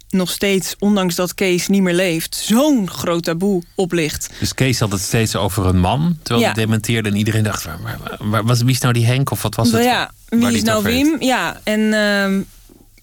[0.08, 4.30] nog steeds, ondanks dat Kees niet meer leeft, zo'n groot taboe op ligt.
[4.38, 6.52] Dus Kees had het steeds over een man, terwijl ja.
[6.52, 7.66] hij dementeerde en iedereen dacht,
[8.20, 9.84] waar, was, wie is nou die Henk of wat was het?
[9.84, 11.16] Ja, wie is nou Wim?
[11.18, 12.40] Ja, en uh,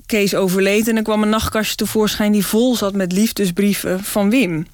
[0.05, 4.67] Kees overleed en er kwam een nachtkastje tevoorschijn die vol zat met liefdesbrieven van Wim.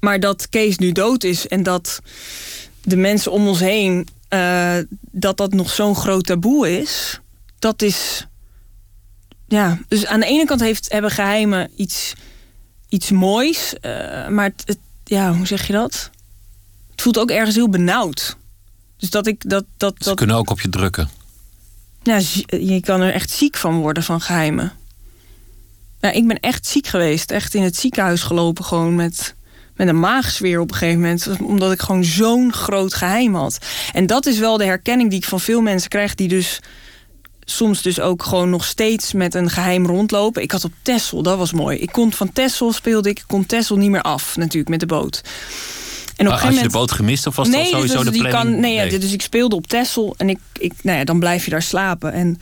[0.00, 2.00] Maar dat Kees nu dood is en dat
[2.82, 4.76] de mensen om ons heen, uh,
[5.10, 7.20] dat dat nog zo'n groot taboe is,
[7.58, 8.26] dat is
[9.50, 12.12] ja, dus aan de ene kant heeft, hebben geheimen iets,
[12.88, 13.74] iets moois.
[13.82, 16.10] Uh, maar het, ja, hoe zeg je dat?
[16.90, 18.36] Het voelt ook ergens heel benauwd.
[18.96, 19.64] Dus dat ik dat.
[19.76, 21.08] dat, Ze kunnen ook op je drukken.
[22.02, 24.72] Ja, je kan er echt ziek van worden van geheimen.
[26.00, 27.30] Ja, ik ben echt ziek geweest.
[27.30, 29.34] Echt in het ziekenhuis gelopen, gewoon met,
[29.76, 31.26] met een maagsfeer op een gegeven moment.
[31.40, 33.58] Omdat ik gewoon zo'n groot geheim had.
[33.92, 36.60] En dat is wel de herkenning die ik van veel mensen krijg, die dus
[37.44, 40.42] soms dus ook gewoon nog steeds met een geheim rondlopen.
[40.42, 41.78] Ik had op Tessel, dat was mooi.
[41.78, 44.86] Ik kon van Tessel speelde ik, ik kon Tessel niet meer af natuurlijk met de
[44.86, 45.22] boot.
[46.16, 48.52] En op had je de boot gemist of was nee, dat sowieso dus de planning?
[48.52, 48.98] Kan, nee, nee.
[48.98, 52.12] dus ik speelde op Tessel en ik, ik, nou ja, dan blijf je daar slapen.
[52.12, 52.38] En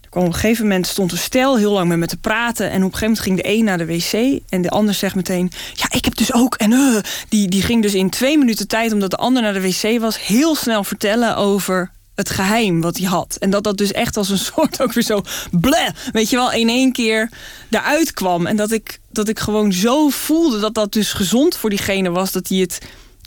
[0.00, 2.70] er kwam op een gegeven moment stond een stel heel lang met me te praten.
[2.70, 5.14] En op een gegeven moment ging de een naar de wc en de ander zegt
[5.14, 6.54] meteen: Ja, ik heb dus ook.
[6.54, 6.96] En uh,
[7.28, 10.26] die, die ging dus in twee minuten tijd, omdat de ander naar de wc was,
[10.26, 11.90] heel snel vertellen over
[12.20, 13.36] het geheim wat hij had.
[13.38, 16.52] En dat dat dus echt als een soort ook weer zo bleh, weet je wel,
[16.52, 17.30] in één keer
[17.70, 18.46] eruit kwam.
[18.46, 22.32] En dat ik, dat ik gewoon zo voelde dat dat dus gezond voor diegene was,
[22.32, 22.78] dat hij het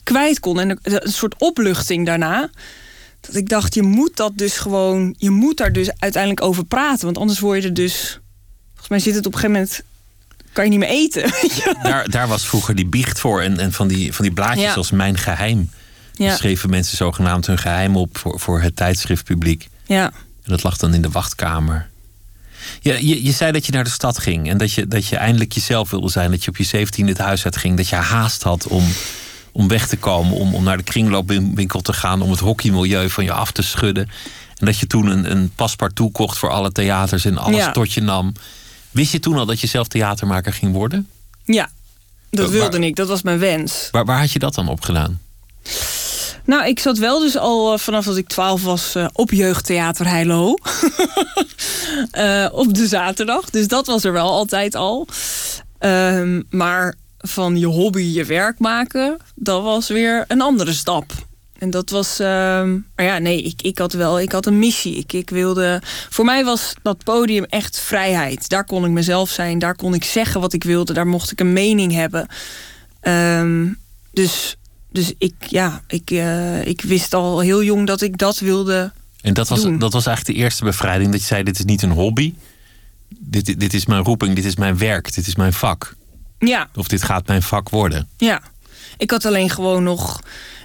[0.04, 0.60] kwijt kon.
[0.60, 2.50] En een soort opluchting daarna.
[3.22, 7.06] Dat ik dacht, je moet dat dus gewoon, je moet daar dus uiteindelijk over praten.
[7.06, 8.20] Want anders word je er dus,
[8.70, 9.84] volgens mij zit het op een gegeven moment
[10.54, 11.32] kan je niet meer eten.
[11.84, 14.74] Daar, daar was vroeger die biecht voor en, en van, die, van die blaadjes ja.
[14.74, 15.70] als Mijn Geheim.
[16.14, 16.36] Ja.
[16.36, 19.70] schreven mensen zogenaamd hun geheim op voor, voor het tijdschriftpubliek.
[19.86, 20.06] Ja.
[20.44, 21.90] En dat lag dan in de wachtkamer.
[22.82, 25.16] Ja, je, je zei dat je naar de stad ging en dat je, dat je
[25.16, 26.32] eindelijk jezelf wilde zijn.
[26.32, 27.78] Dat je op je 17 het huis uit ging.
[27.78, 28.84] Dat je haast had om,
[29.52, 30.34] om weg te komen.
[30.34, 32.22] Om, om naar de kringloopwinkel te gaan.
[32.22, 34.10] Om het hockeymilieu van je af te schudden.
[34.58, 37.72] En dat je toen een, een paspartout kocht voor alle theaters en alles ja.
[37.72, 38.34] tot je nam.
[38.92, 41.10] Wist je toen al dat je zelf theatermaker ging worden?
[41.46, 41.70] Ja,
[42.30, 42.96] dat wilde waar, ik.
[42.96, 43.88] Dat was mijn wens.
[43.92, 45.20] Waar, waar had je dat dan op gedaan?
[46.46, 50.56] Nou, ik zat wel dus al vanaf dat ik 12 was uh, op jeugdtheater Heilo.
[52.18, 53.50] uh, op de zaterdag.
[53.50, 55.08] Dus dat was er wel altijd al.
[55.80, 61.12] Uh, maar van je hobby je werk maken, dat was weer een andere stap.
[61.58, 64.96] En dat was, maar ja, nee, ik, ik had wel, ik had een missie.
[64.96, 68.50] Ik, ik wilde, voor mij was dat podium echt vrijheid.
[68.50, 71.40] Daar kon ik mezelf zijn, daar kon ik zeggen wat ik wilde, daar mocht ik
[71.40, 72.28] een mening hebben.
[73.02, 73.78] Um,
[74.12, 74.58] dus
[74.94, 78.92] dus ik, ja, ik, uh, ik wist al heel jong dat ik dat wilde.
[79.22, 79.80] En dat was, doen.
[79.80, 81.12] dat was eigenlijk de eerste bevrijding.
[81.12, 82.34] Dat je zei: Dit is niet een hobby.
[83.20, 85.96] Dit, dit is mijn roeping, dit is mijn werk, dit is mijn vak.
[86.40, 86.70] Ja.
[86.76, 88.10] Of dit gaat mijn vak worden.
[88.18, 88.42] Ja.
[88.98, 90.22] Ik had alleen gewoon nog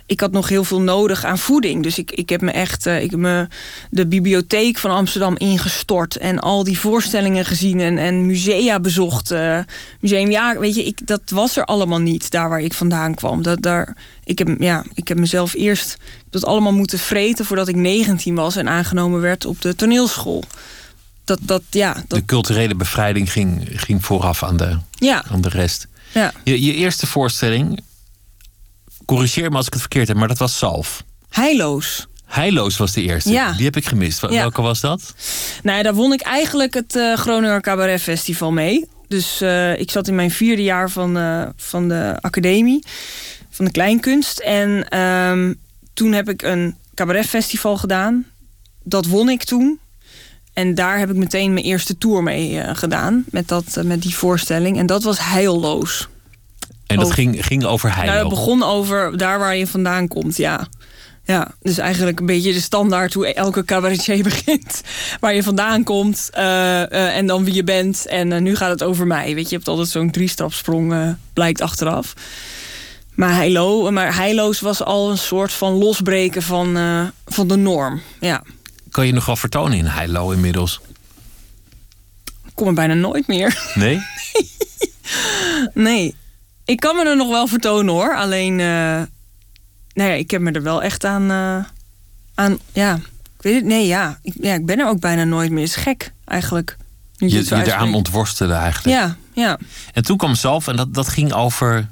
[0.09, 1.83] ik had nog heel veel nodig aan voeding.
[1.83, 3.47] Dus ik, ik heb me echt uh, ik heb me
[3.91, 6.17] de bibliotheek van Amsterdam ingestort.
[6.17, 9.33] En al die voorstellingen gezien en, en musea bezocht.
[9.33, 9.59] Uh,
[10.01, 13.43] museum, ja, weet je, ik, dat was er allemaal niet daar waar ik vandaan kwam.
[13.43, 15.97] Dat, daar, ik, heb, ja, ik heb mezelf eerst
[16.31, 20.45] dat allemaal moeten vreten voordat ik 19 was en aangenomen werd op de toneelschool.
[21.25, 22.19] Dat, dat, ja, dat...
[22.19, 25.25] De culturele bevrijding ging, ging vooraf aan de, ja.
[25.31, 25.89] aan de rest.
[26.15, 26.33] Ja.
[26.45, 27.81] Je, je eerste voorstelling,
[29.09, 31.05] corrigeer me als ik het verkeerd heb, maar dat was Salf.
[31.29, 32.07] Heilloos.
[32.25, 33.31] Heilloos was de eerste.
[33.31, 33.53] Ja.
[33.53, 34.21] Die heb ik gemist.
[34.21, 34.29] Ja.
[34.29, 35.15] Welke was dat?
[35.63, 38.89] Nou ja, daar won ik eigenlijk het uh, Groninger Cabaret Festival mee.
[39.09, 42.85] Dus uh, ik zat in mijn vierde jaar van, uh, van de academie,
[43.51, 44.39] van de kleinkunst.
[44.39, 45.61] En um,
[45.95, 48.27] toen heb ik een cabaretfestival gedaan.
[48.83, 49.79] Dat won ik toen.
[50.53, 53.25] En daar heb ik meteen mijn eerste tour mee gedaan.
[53.31, 54.79] Met, dat, met die voorstelling.
[54.79, 56.09] En dat was heilloos.
[56.89, 58.13] En dat Over- ging, ging over Heilo.
[58.13, 60.67] Nou, het begon over daar waar je vandaan komt, ja.
[61.25, 64.81] Ja, dus eigenlijk een beetje de standaard hoe elke cabaretier begint.
[65.21, 68.07] Waar je vandaan komt eh, eh, en dan wie je bent.
[68.07, 69.35] En eh, nu gaat het over mij.
[69.35, 72.13] Weet je, je hebt altijd zo'n driestapsprong, blijkt achteraf.
[73.15, 76.79] Maar, Heilo, maar Heilo's was al een soort van losbreken van,
[77.27, 78.01] van de norm.
[78.21, 78.43] Ja,
[78.91, 80.81] Kan je nog wel vertonen in Heilo inmiddels?
[82.47, 83.71] ik kom er bijna nooit meer.
[83.75, 84.01] Nee?
[85.75, 86.15] Nee,
[86.69, 88.17] ik kan me er nog wel vertonen hoor.
[88.17, 89.03] Alleen, eh
[89.93, 91.65] nou ja, ik heb me er wel echt aan, eh,
[92.35, 92.95] aan ja,
[93.37, 94.19] ik weet het, nee ja.
[94.23, 95.63] Ik, ja, ik ben er ook bijna nooit meer.
[95.63, 96.77] Is gek eigenlijk.
[97.17, 98.97] Nu Je, je eraan ontworstelde eigenlijk.
[98.97, 99.59] Ja, ja.
[99.93, 101.89] En toen kwam zelf, en dat, dat ging over...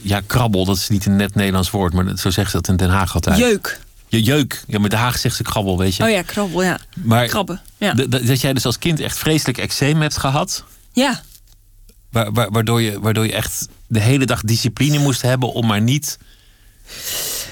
[0.00, 1.92] Ja, krabbel, dat is niet een net Nederlands woord...
[1.92, 3.38] maar zo zegt ze dat in Den Haag altijd.
[3.38, 3.80] Jeuk.
[4.06, 4.64] Je jeuk.
[4.66, 6.02] Ja, maar Den Haag zegt ze krabbel, weet je.
[6.02, 6.78] Oh ja, krabbel, ja.
[6.94, 7.94] maar Krabben, ja.
[7.94, 10.64] dat jij dus als kind echt vreselijk eczeem hebt gehad...
[10.92, 11.22] Ja,
[12.10, 15.52] Wa- wa- waardoor, je, waardoor je echt de hele dag discipline moest hebben...
[15.52, 16.18] om maar niet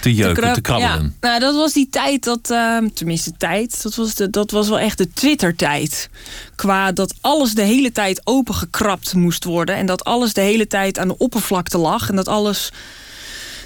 [0.01, 1.17] te jeuken, te, krab- krabbelen.
[1.21, 4.69] Ja, nou, dat was die tijd dat, ehm, tenminste tijd, dat was, de, dat was
[4.69, 6.11] wel echt de Twitter-tijd.
[6.57, 9.75] Qua dat alles de hele tijd opengekrapt moest worden.
[9.77, 12.09] En dat alles de hele tijd aan de oppervlakte lag.
[12.09, 12.73] En dat alles.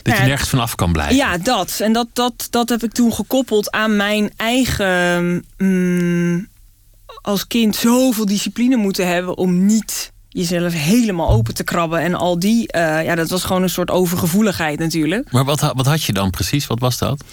[0.03, 1.17] Dat je Ja, nergens vanaf kan blijven.
[1.17, 1.79] Ja, dat.
[1.81, 5.45] En dat, dat, dat heb ik toen gekoppeld aan mijn eigen.
[5.59, 6.49] mm,
[7.23, 12.01] als kind zoveel discipline moeten hebben om niet jezelf helemaal open te krabben.
[12.01, 12.69] En al die.
[12.73, 15.33] eh, ja, dat was gewoon een soort overgevoeligheid natuurlijk.
[15.33, 16.67] Maar wat, wat had je dan precies?
[16.67, 17.25] Wat was dat?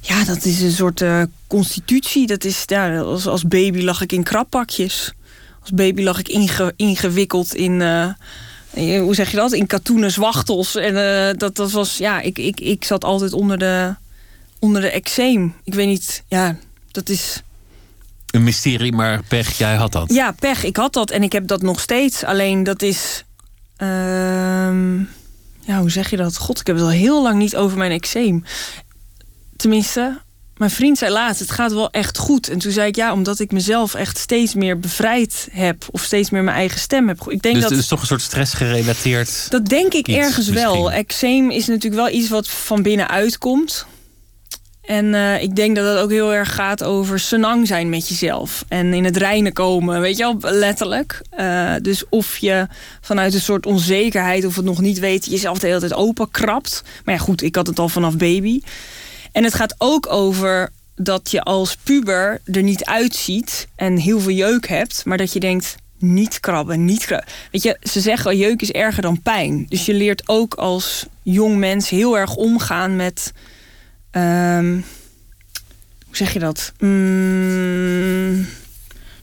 [0.00, 2.26] Ja, dat is een soort eh, constitutie.
[2.26, 5.12] Dat is, ja, als, als baby lag ik in krappakjes.
[5.60, 8.02] Als baby lag ik inge- ingewikkeld in, eh,
[8.70, 9.52] eh, hoe zeg je dat?
[9.52, 10.74] In katoenen zwachtels.
[10.74, 10.94] En
[11.38, 13.94] dat, dat was, ja, ik, ik, ik zat altijd onder de,
[14.58, 15.54] onder de eczeem.
[15.64, 16.56] Ik weet niet, ja,
[16.90, 17.42] dat is,
[18.36, 20.12] Een mysterie, maar pech, jij had dat.
[20.12, 20.64] ja, pech.
[20.64, 22.24] Ik had dat en ik heb dat nog steeds.
[22.24, 23.24] Alleen dat is,
[23.76, 24.98] ehm,
[25.60, 26.36] ja, hoe zeg je dat?
[26.36, 28.44] God, ik heb het al heel lang niet over mijn eczeem.
[29.56, 30.20] Tenminste,
[30.56, 32.48] mijn vriend zei laatst, het gaat wel echt goed.
[32.48, 35.86] En toen zei ik, ja, omdat ik mezelf echt steeds meer bevrijd heb.
[35.90, 37.30] Of steeds meer mijn eigen stem heb.
[37.30, 37.72] Ik denk dus dat...
[37.72, 39.46] het is toch een soort stressgerelateerd...
[39.50, 40.92] Dat denk ik ergens wel.
[40.92, 43.86] Eczeem is natuurlijk wel iets wat van binnenuit komt.
[44.86, 48.64] En eh, ik denk dat het ook heel erg gaat over senang zijn met jezelf.
[48.68, 51.22] En in het reinen komen, weet je wel, letterlijk.
[51.30, 52.66] Eh, dus of je
[53.00, 55.26] vanuit een soort onzekerheid of het nog niet weet...
[55.26, 56.82] jezelf de hele tijd open krabt.
[57.04, 58.60] Maar ja, goed, ik had het al vanaf baby.
[59.32, 63.68] En het gaat ook over dat je als puber er niet uitziet...
[63.76, 65.76] en heel veel jeuk hebt, maar dat je denkt...
[65.98, 67.06] niet krabben, niet.
[67.52, 69.66] Weet je, ze zeggen al, jeuk is erger dan pijn.
[69.68, 73.32] Dus je leert ook als jong mens heel erg omgaan met...
[74.16, 74.72] ehm,
[76.06, 76.72] hoe zeg je dat?
[76.78, 78.46] Mm,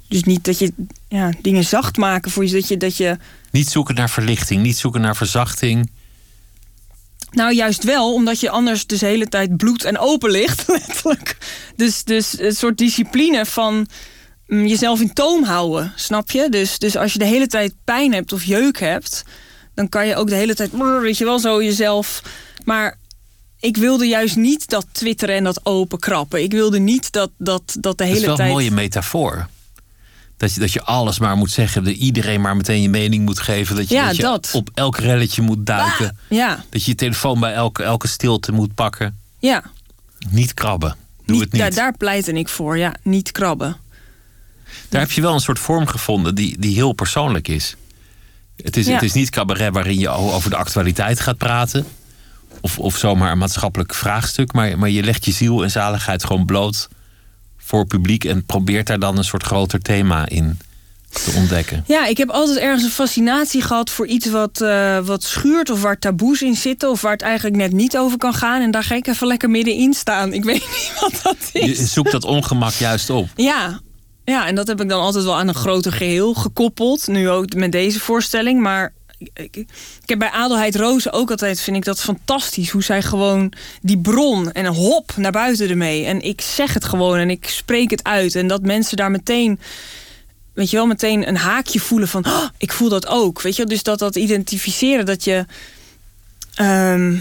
[0.07, 0.73] dus niet dat je
[1.07, 3.17] ja, dingen zacht maken voor je, dat je, dat je
[3.51, 5.89] Niet zoeken naar verlichting, niet zoeken naar verzachting.
[7.31, 11.37] Nou, juist wel, omdat je anders dus de hele tijd bloed en open ligt, letterlijk.
[11.75, 13.87] Dus, dus een soort discipline van
[14.47, 16.49] mm, jezelf in toom houden, snap je?
[16.49, 19.23] Dus, dus als je de hele tijd pijn hebt of jeuk hebt,
[19.75, 20.71] dan kan je ook de hele tijd,
[21.01, 22.21] weet je wel, zo jezelf.
[22.63, 22.97] Maar
[23.63, 26.43] ik wilde juist niet dat twitteren en dat open krappen.
[26.43, 28.47] Ik wilde niet dat, dat, dat de Dat hele is wel tijd.
[28.47, 29.47] een mooie metafoor.
[30.37, 33.39] Dat je, dat je alles maar moet zeggen, dat iedereen maar meteen je mening moet
[33.39, 33.75] geven.
[33.75, 34.49] Dat je, Ja, dat je dat.
[34.53, 36.17] op elk relletje moet duiken.
[36.29, 39.17] Ja, Dat je je telefoon bij elke, elke stilte moet pakken.
[39.39, 39.63] ja.
[40.29, 40.95] Niet krabben.
[41.25, 41.61] Doe het niet.
[41.61, 42.93] Daar, daar pleitte ik voor, ja.
[43.01, 43.77] Niet krabben.
[44.89, 47.75] Daar heb je wel een soort vorm gevonden die, die heel persoonlijk is.
[48.63, 48.93] Het is, Ja.
[48.93, 51.85] het is niet cabaret waarin je over de actualiteit gaat praten.
[52.63, 54.53] Of, of zomaar een maatschappelijk vraagstuk.
[54.53, 56.87] Maar, maar je legt je ziel en zaligheid gewoon bloot
[57.57, 58.23] voor het publiek.
[58.25, 60.59] En probeert daar dan een soort groter thema in
[61.09, 61.83] te ontdekken.
[61.87, 65.81] Ja, ik heb altijd ergens een fascinatie gehad voor iets wat, eh, wat schuurt of
[65.81, 68.61] waar taboes in zitten of waar het eigenlijk net niet over kan gaan.
[68.61, 70.33] En daar ga ik even lekker middenin staan.
[70.33, 71.93] Ik weet niet wat dat Je is.
[71.93, 73.27] zoekt dat ongemak juist op.
[73.35, 73.79] Ja.
[74.25, 77.07] ja, en dat heb ik dan altijd wel aan een groter geheel gekoppeld.
[77.07, 78.61] Nu ook met deze voorstelling.
[78.61, 78.93] Maar
[79.33, 79.65] ik,
[80.05, 82.69] heb bij Adelheid Rozen ook altijd, vind ik dat fantastisch.
[82.69, 86.05] Hoe zij gewoon die bron en hop naar buiten ermee.
[86.05, 88.35] En ik zeg het gewoon en ik spreek het uit.
[88.35, 89.59] En dat mensen daar meteen
[90.53, 93.41] weet je wel, meteen een haakje voelen van, "Oh, ik voel dat ook.
[93.41, 95.45] Weet je, dus dat dat identificeren, dat je.
[96.53, 97.15] ehm,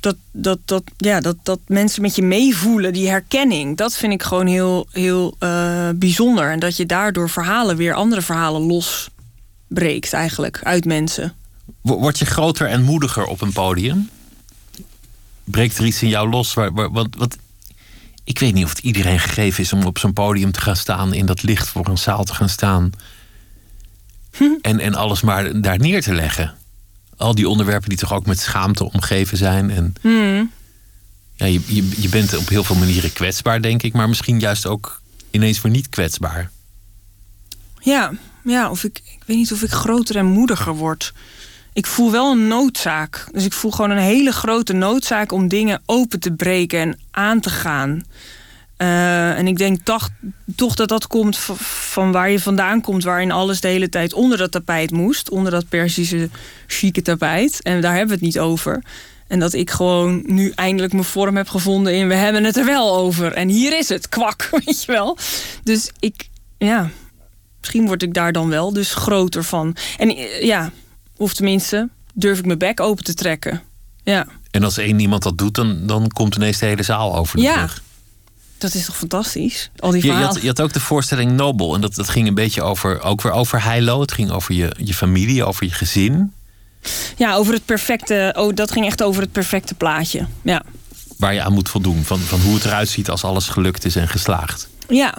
[0.00, 4.22] dat, dat, dat, ja, dat, dat mensen met je meevoelen, die herkenning, dat vind ik
[4.22, 6.50] gewoon heel, heel eh, bijzonder.
[6.50, 8.62] En dat je daardoor verhalen weer andere verhalen
[9.68, 11.34] losbreekt, eigenlijk, uit mensen.
[11.80, 14.10] Wo- Word je groter en moediger op een podium?
[15.44, 16.54] Breekt er iets in jou los?
[16.54, 17.36] Waar, waar, want, wat,
[18.24, 21.12] ik weet niet of het iedereen gegeven is om op zo'n podium te gaan staan,
[21.14, 22.90] in dat licht voor een zaal te gaan staan.
[24.62, 26.54] En, en alles maar daar neer te leggen.
[27.16, 29.70] Al die onderwerpen die toch ook met schaamte omgeven zijn.
[29.70, 30.50] En Hmm.
[31.34, 33.92] ja, je, je, je bent op heel veel manieren kwetsbaar, denk ik.
[33.92, 35.00] Maar misschien juist ook
[35.30, 36.50] ineens weer niet kwetsbaar.
[37.80, 38.12] Ja,
[38.44, 41.12] ja of ik, ik weet niet of ik groter en moediger word.
[41.72, 43.26] Ik voel wel een noodzaak.
[43.32, 47.40] Dus ik voel gewoon een hele grote noodzaak om dingen open te breken en aan
[47.40, 48.02] te gaan.
[48.76, 50.08] Eh, en ik denk toch,
[50.56, 54.38] toch dat dat komt van, waar je vandaan komt, waarin alles de hele tijd onder
[54.38, 56.28] dat tapijt moest, onder dat Persische
[56.66, 57.62] chique tapijt.
[57.62, 58.82] En daar hebben we het niet over.
[59.26, 62.64] En dat ik gewoon nu eindelijk mijn vorm heb gevonden in we hebben het er
[62.64, 63.32] wel over.
[63.32, 65.18] En hier is het, kwak, weet je wel.
[65.62, 66.90] Dus ik, ja,
[67.66, 69.76] misschien word ik daar dan wel dus groter van.
[69.98, 70.70] En eh, ja,
[71.16, 73.62] of tenminste, durf ik mijn bek open te trekken.
[74.02, 77.36] Ja, En als één iemand dat doet, dan, dan komt ineens de hele zaal over
[77.36, 77.82] de Ja, brug.
[78.58, 79.70] dat is toch fantastisch?
[79.76, 81.74] Al die Je, je, had, je had ook de voorstelling Nobel.
[81.74, 84.00] En dat, dat ging een beetje over, ook weer over Heilo.
[84.00, 86.32] Het ging over je, je familie, over je gezin.
[87.16, 88.34] Ja, over het perfecte.
[88.38, 90.26] Oh, dat ging echt over het perfecte plaatje.
[90.42, 90.62] Ja.
[91.16, 92.04] Waar je aan moet voldoen.
[92.04, 94.68] Van, van hoe het eruit ziet als alles gelukt is en geslaagd.
[94.88, 95.14] Ja.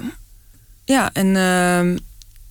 [0.86, 1.98] Ja, en, ehm,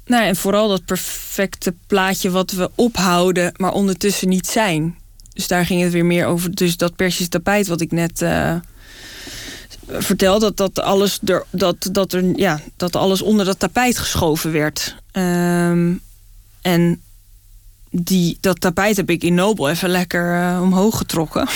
[0.07, 4.99] nou, en vooral dat perfecte plaatje wat we ophouden, maar ondertussen niet zijn.
[5.33, 6.55] Dus daar ging het weer meer over.
[6.55, 8.55] Dus dat Persisch tapijt wat ik net eh
[9.89, 14.53] vertel, dat, dat, alles er, dat, dat, er, ja, dat alles onder dat tapijt geschoven
[14.53, 14.97] werd.
[15.13, 15.93] Ehm,
[16.63, 17.03] en
[17.91, 21.49] die, dat tapijt heb ik in Nobel even lekker eh, omhoog getrokken.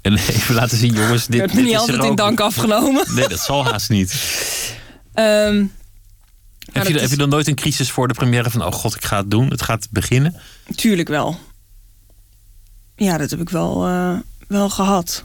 [0.00, 1.26] En even laten zien, jongens.
[1.26, 3.04] Dit, werd me dit niet is altijd in dank afgenomen.
[3.14, 4.14] Nee, dat zal haast niet.
[5.14, 5.64] Ehm,
[6.76, 8.64] heb, dat je, heb je dan nooit een crisis voor de première van...
[8.64, 10.40] oh god, ik ga het doen, het gaat beginnen?
[10.74, 11.38] Tuurlijk wel.
[12.96, 14.18] Ja, dat heb ik wel, eh,
[14.48, 15.24] wel gehad.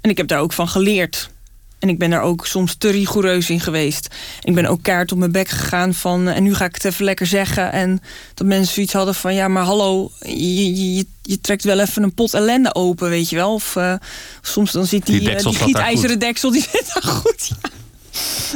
[0.00, 1.30] En ik heb daar ook van geleerd.
[1.78, 4.14] En ik ben daar ook soms te rigoureus in geweest.
[4.40, 6.28] Ik ben ook kaart op mijn bek gegaan van...
[6.28, 7.72] eh, en nu ga ik het even lekker zeggen.
[7.72, 8.00] En
[8.34, 9.34] dat mensen zoiets hadden van...
[9.34, 13.36] ja, maar hallo, je, je, je, trekt wel even een pot ellende open, weet je
[13.36, 13.54] wel.
[13.54, 13.94] Of eh,
[14.40, 16.50] soms dan zit die, Die deksel die gietijzeren deksel...
[16.50, 17.70] die zit daar goed, ja.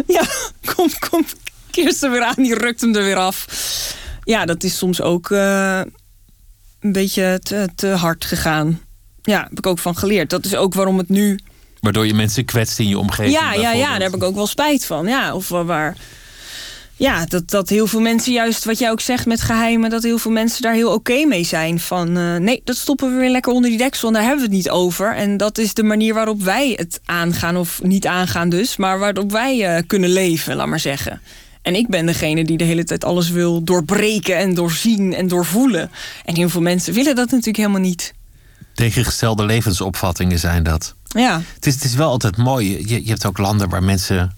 [0.07, 0.23] Ja,
[0.75, 1.25] kom, kom,
[1.71, 3.47] Kirsten weer aan, die rukt hem er weer af.
[4.25, 5.31] Ja, dat is soms ook...
[5.31, 5.81] eh,
[6.81, 8.81] een beetje te, te hard gegaan.
[9.23, 10.31] Ja, heb ik ook van geleerd.
[10.31, 11.39] Dat is ook waarom het nu.
[11.81, 13.35] Waardoor je mensen kwetst in je omgeving.
[13.39, 15.07] Ja, ja, ja, daar heb ik ook wel spijt van.
[15.07, 15.97] Ja, of wa- waar.
[16.97, 20.19] Ja, dat, dat heel veel mensen, juist wat jij ook zegt met geheimen, dat heel
[20.19, 21.81] veel mensen daar heel oké mee zijn.
[21.81, 24.47] Van eh, nee, dat stoppen we weer lekker onder die deksel en daar hebben we
[24.47, 25.15] het niet over.
[25.15, 29.31] En dat is de manier waarop wij het aangaan, of niet aangaan dus, maar waarop
[29.33, 31.21] wij eh, kunnen leven, laat maar zeggen.
[31.63, 35.91] En ik ben degene die de hele tijd alles wil doorbreken en doorzien en doorvoelen.
[36.25, 38.15] En heel veel mensen willen dat natuurlijk helemaal niet.
[38.75, 40.95] Tegengestelde levensopvattingen zijn dat.
[41.09, 42.89] Ja, Het is, het is wel altijd mooi.
[42.89, 44.37] Je, je hebt ook landen waar mensen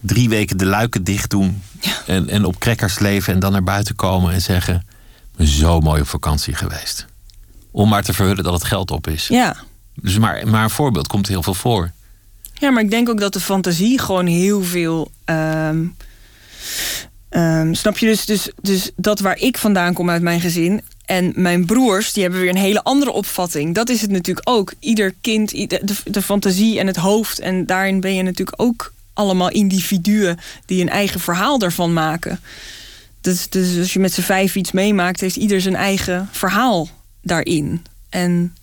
[0.00, 1.62] drie weken de luiken dicht doen.
[2.06, 4.74] En, en op crackers leven en dan naar buiten komen en zeggen...
[4.74, 7.06] "Ik ben zo mooi op vakantie geweest.
[7.70, 9.26] Om maar te verhullen dat het geld op is.
[9.28, 9.56] ja.
[10.00, 11.90] Dus maar, maar een voorbeeld komt heel veel voor.
[12.54, 15.10] Ja, maar ik denk ook dat de fantasie gewoon heel veel.
[15.24, 15.84] ehm,
[17.28, 20.82] ehm, snap je dus, dus, dus dat waar ik vandaan kom uit mijn gezin.
[21.04, 23.74] En mijn broers, die hebben weer een hele andere opvatting.
[23.74, 24.72] Dat is het natuurlijk ook.
[24.78, 27.38] Ieder kind, de, de fantasie en het hoofd.
[27.38, 32.40] En daarin ben je natuurlijk ook allemaal individuen die een eigen verhaal daarvan maken.
[33.20, 36.88] Dus, dus als je met z'n vijf iets meemaakt, heeft ieder zijn eigen verhaal
[37.22, 37.84] daarin.
[38.08, 38.56] En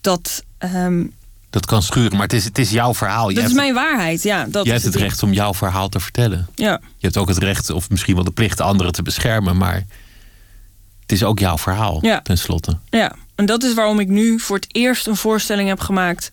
[0.00, 1.04] dat, ehm,
[1.54, 3.24] Dat kan schuren, maar het is, het is jouw verhaal.
[3.24, 4.22] dat Jij is hebt, mijn waarheid.
[4.22, 6.46] Ja, dat jij hebt het recht om jouw verhaal te vertellen.
[6.54, 6.80] Ja.
[6.82, 9.56] Je hebt ook het recht, of misschien wel de plicht, anderen te beschermen.
[9.56, 9.74] Maar
[11.00, 12.20] het is ook jouw verhaal, Ja.
[12.20, 12.78] tenslotte.
[12.90, 16.30] Ja, en dat is waarom ik nu voor het eerst een voorstelling heb gemaakt.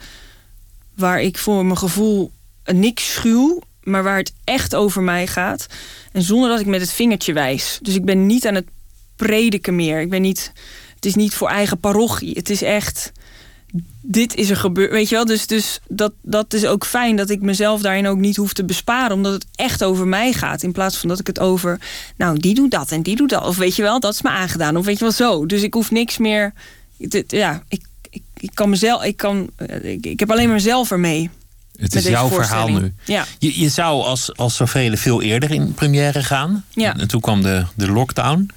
[0.96, 2.32] waar ik voor mijn gevoel
[2.66, 5.68] niks schuw, maar waar het echt over mij gaat.
[6.12, 7.80] En zonder dat ik met het vingertje wijs.
[7.82, 8.68] Dus ik ben niet aan het
[9.16, 10.02] prediken meer.
[10.02, 10.52] Ik ben niet.
[10.96, 12.34] Het is niet voor eigen parochie.
[12.36, 13.12] Het is echt.
[14.02, 14.92] Dit is er gebeurd.
[14.92, 15.26] Weet je wel?
[15.26, 18.64] Dus, dus dat, dat is ook fijn dat ik mezelf daarin ook niet hoef te
[18.66, 19.16] besparen.
[19.16, 20.64] Omdat het echt over mij gaat.
[20.64, 21.80] In plaats van dat ik het over.
[22.18, 23.46] Nou, die doet dat en die doet dat.
[23.48, 24.78] Of weet je wel, dat is me aangedaan.
[24.78, 25.46] Of weet je wel zo.
[25.46, 26.54] Dus ik hoef niks meer.
[26.98, 29.04] dit- Ja, ik, ik, ik kan mezelf.
[29.04, 31.30] Ik, kan, eh, ik, ik heb alleen maar mezelf ermee.
[31.76, 32.94] Het is jouw verhaal nu.
[33.06, 33.26] Ja.
[33.40, 36.66] Je, je zou als, als zoveel veel eerder in première gaan.
[36.70, 36.98] Ja.
[36.98, 38.50] En toen kwam de, de lockdown.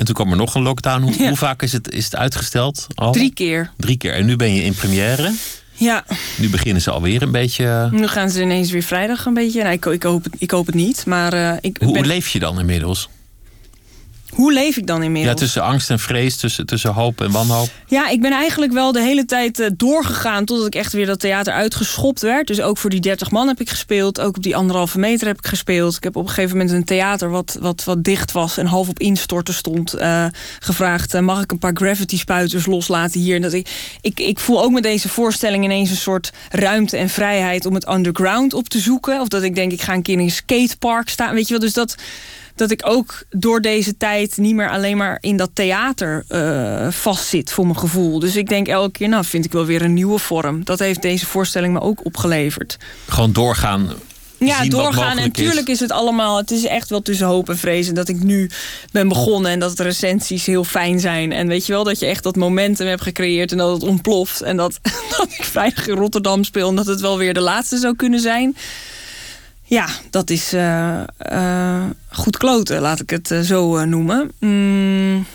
[0.00, 1.02] En toen kwam er nog een lockdown.
[1.02, 1.28] Hoe, Ja.
[1.28, 2.86] hoe vaak is het, is het uitgesteld?
[2.94, 3.12] Al?
[3.12, 3.70] Drie keer.
[3.76, 4.12] Drie keer.
[4.14, 5.32] En nu ben je in première.
[5.72, 6.04] Ja,
[6.36, 7.88] Nu beginnen ze alweer een beetje.
[7.92, 9.62] nu gaan ze ineens weer vrijdag een beetje.
[9.62, 11.06] Nou, ik, ik, hoop, het, ik hoop het niet.
[11.06, 13.08] Maar eh, ik Hoe, ben, hoe leef je dan inmiddels?
[14.30, 15.34] Hoe leef ik dan inmiddels?
[15.34, 17.68] Ja, tussen angst en vrees, tussen, tussen hoop en wanhoop.
[17.86, 21.20] Ja, ik ben eigenlijk wel de hele tijd uh, doorgegaan totdat ik echt weer dat
[21.20, 22.46] theater uitgeschopt werd.
[22.46, 24.20] Dus ook voor die 30 man heb ik gespeeld.
[24.20, 25.96] Ook op die anderhalve meter heb ik gespeeld.
[25.96, 28.88] Ik heb op een gegeven moment een theater wat, wat, wat dicht was en half
[28.88, 30.00] op instorten stond.
[30.00, 30.26] Uh,
[30.58, 33.36] gevraagd: uh, mag ik een paar gravity spuiters loslaten hier?
[33.36, 33.68] En dat ik,
[34.00, 37.88] ik, ik voel ook met deze voorstelling ineens een soort ruimte en vrijheid om het
[37.88, 39.20] underground op te zoeken.
[39.20, 41.34] Of dat ik denk, ik ga een keer in een skatepark staan.
[41.34, 41.96] Weet je wel, dus dat
[42.54, 47.52] dat ik ook door deze tijd niet meer alleen maar in dat theater uh, vastzit
[47.52, 48.18] voor mijn gevoel.
[48.18, 50.64] Dus ik denk elke keer, nou vind ik wel weer een nieuwe vorm.
[50.64, 52.76] Dat heeft deze voorstelling me ook opgeleverd.
[53.08, 53.90] Gewoon doorgaan.
[54.46, 55.18] Ja, doorgaan.
[55.18, 55.74] En natuurlijk is.
[55.74, 56.36] is het allemaal.
[56.36, 58.50] Het is echt wel tussen hoop en vrezen dat ik nu
[58.92, 59.50] ben begonnen.
[59.50, 61.32] En dat de recensies heel fijn zijn.
[61.32, 63.52] En weet je wel, dat je echt dat momentum hebt gecreëerd.
[63.52, 64.42] En dat het ontploft.
[64.42, 64.78] En dat,
[65.18, 66.68] dat ik veilig in Rotterdam speel.
[66.68, 68.56] En dat het wel weer de laatste zou kunnen zijn.
[69.70, 71.00] Ja, dat is uh,
[71.32, 74.30] uh, goed kloten, laat ik het uh, zo noemen.
[74.38, 75.26] Mm,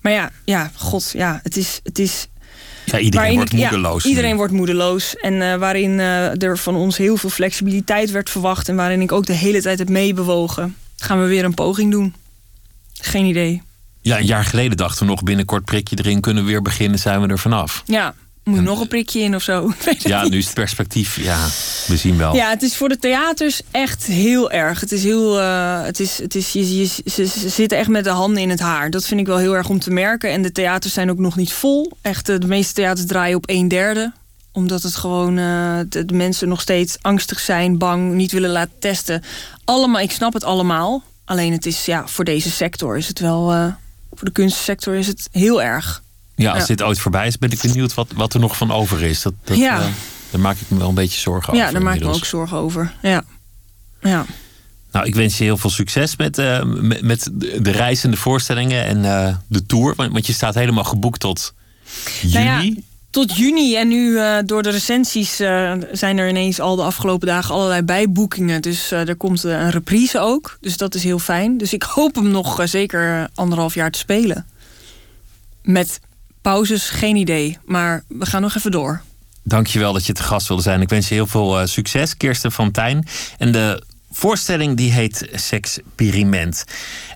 [0.00, 1.80] maar ja, ja, god, ja, het is...
[1.82, 2.28] Het is
[2.84, 4.02] ja, iedereen wordt moedeloos.
[4.02, 5.16] Ja, iedereen wordt moedeloos.
[5.16, 8.68] En waarin er van ons heel veel flexibiliteit werd verwacht...
[8.68, 10.76] en waarin ik ook de hele tijd heb meebewogen...
[10.96, 12.14] gaan we weer een poging doen.
[12.92, 13.62] Geen idee.
[14.00, 16.20] Ja, een jaar geleden dachten we nog binnenkort prikje erin...
[16.20, 17.82] kunnen we weer beginnen, zijn we er vanaf.
[17.84, 18.14] Ja,
[18.46, 19.72] moet nog een prikje in of zo?
[19.98, 21.20] ja, nu is het perspectief.
[21.20, 21.46] Ja,
[21.86, 22.34] we zien wel.
[22.34, 24.80] Ja, het is voor de theaters echt heel erg.
[24.80, 25.40] Het is heel.
[25.40, 28.50] Uh, het is, het is, je, je, ze, ze, zitten echt met de handen in
[28.50, 28.90] het haar.
[28.90, 30.30] Dat vind ik wel heel erg om te merken.
[30.30, 31.92] En de theaters zijn ook nog niet vol.
[32.00, 34.12] Echt, de meeste theaters draaien op een derde
[34.52, 38.78] omdat het gewoon uh, de, de, mensen nog steeds angstig zijn, bang, niet willen laten
[38.78, 39.22] testen.
[39.64, 41.02] Allemaal, ik snap het allemaal.
[41.24, 43.54] Alleen het is ja, voor deze sector is het wel.
[43.54, 43.66] Uh,
[44.12, 46.02] voor de kunstsector is het heel erg.
[46.36, 49.02] Ja, als dit ooit voorbij is, ben ik benieuwd wat, wat er nog van over
[49.02, 49.22] is.
[49.22, 49.78] Dat, dat, ja.
[49.78, 49.86] Uh,
[50.30, 51.64] daar maak ik me wel een beetje zorgen over.
[51.64, 52.94] Ja, daar maak ik me ook zorgen over.
[53.02, 53.24] Ja.
[54.00, 54.26] ja.
[54.92, 57.30] Nou, ik wens je heel veel succes met, uh, met, met,
[57.60, 59.94] de reizende voorstellingen en uh, de tour.
[59.94, 61.54] Want, want, je staat helemaal geboekt tot
[62.20, 62.44] juni.
[62.44, 63.76] Nou ja, tot juni.
[63.76, 65.36] En nu door de recensies
[65.92, 68.62] zijn er ineens al de afgelopen dagen allerlei bijboekingen.
[68.62, 70.58] Dus er komt een reprise ook.
[70.60, 71.58] Dus dat is heel fijn.
[71.58, 74.46] Dus ik hoop hem nog zeker anderhalf jaar te spelen.
[75.62, 76.00] Met
[76.46, 77.58] pauzes, geen idee.
[77.64, 79.02] Maar we gaan nog even door.
[79.42, 80.80] Dankjewel dat je te gast wilde zijn.
[80.80, 83.06] Ik wens je heel veel uh, succes, Kirsten van Tijn.
[83.38, 83.82] En de
[84.16, 86.64] voorstelling die heet Sexperiment.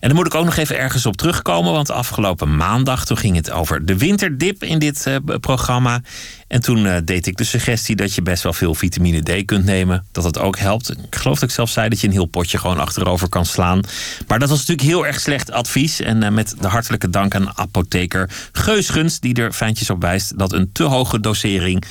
[0.01, 1.73] En daar moet ik ook nog even ergens op terugkomen.
[1.73, 6.03] Want afgelopen maandag toen ging het over de winterdip in dit uh, programma.
[6.49, 9.65] En toen uh, deed ik de suggestie dat je best wel veel vitamine D kunt
[9.65, 10.05] nemen.
[10.13, 10.91] Dat het ook helpt.
[10.91, 13.81] Ik geloof dat ik zelf zei dat je een heel potje gewoon achterover kan slaan.
[14.27, 16.01] Maar dat was natuurlijk heel erg slecht advies.
[16.01, 19.21] En uh, met de hartelijke dank aan apotheker Geusgens...
[19.21, 21.85] die er fijntjes op wijst dat een te hoge dosering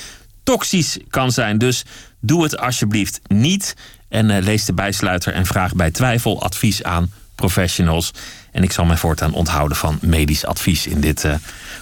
[0.43, 1.57] toxisch kan zijn.
[1.57, 1.83] Dus
[2.19, 3.75] doe het alsjeblieft niet.
[4.09, 8.11] En uh, lees de bijsluiter en vraag bij twijfel advies aan professionals.
[8.51, 11.33] En ik zal mij voortaan onthouden van medisch advies in dit uh,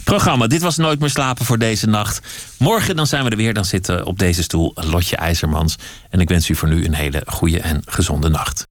[0.04, 0.48] programma.
[0.48, 2.22] Dit was Nooit meer slapen voor deze nacht.
[2.58, 3.54] Morgen dan zijn we er weer.
[3.54, 5.76] Dan zit uh, op deze stoel Lotje IJzermans.
[6.10, 8.68] En ik wens u voor nu een hele goede en gezonde nacht.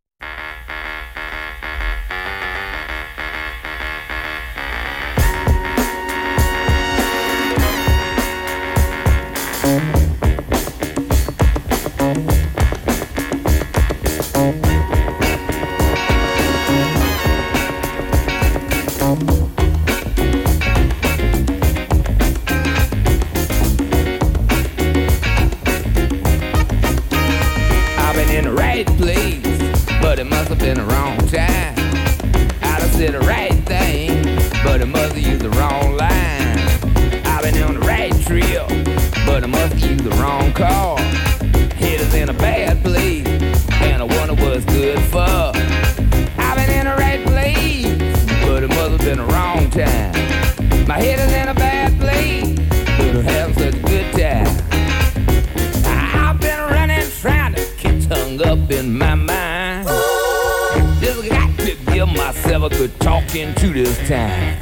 [63.37, 64.57] Into this time.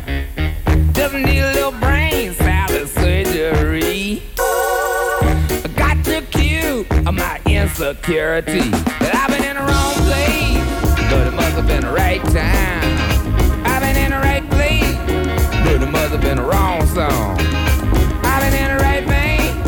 [0.92, 4.20] Doesn't need a little brain salad surgery.
[4.36, 8.68] I got the cue my insecurity.
[8.98, 13.64] That I've been in the wrong place, but it must have been the right time.
[13.64, 14.96] I've been in the right place,
[15.62, 17.38] but it must have been the wrong song.
[18.26, 19.62] I've been in the right vein,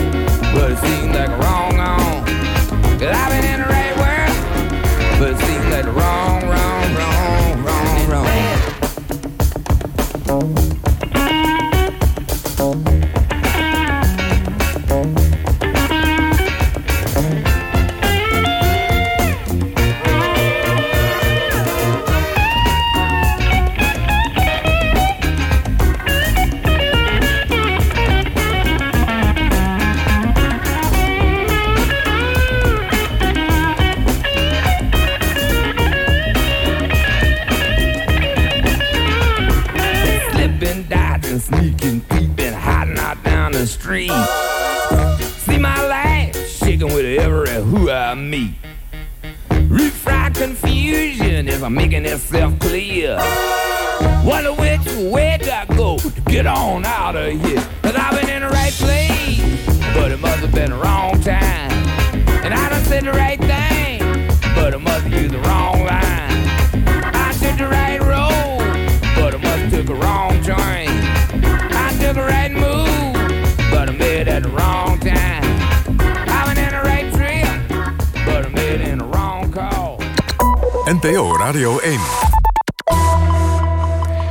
[0.52, 2.26] but it seems like a wrong on.
[3.00, 3.75] I've been in the right
[5.26, 7.35] but it wrong, wrong, wrong, wrong,
[81.46, 82.25] Radio 1.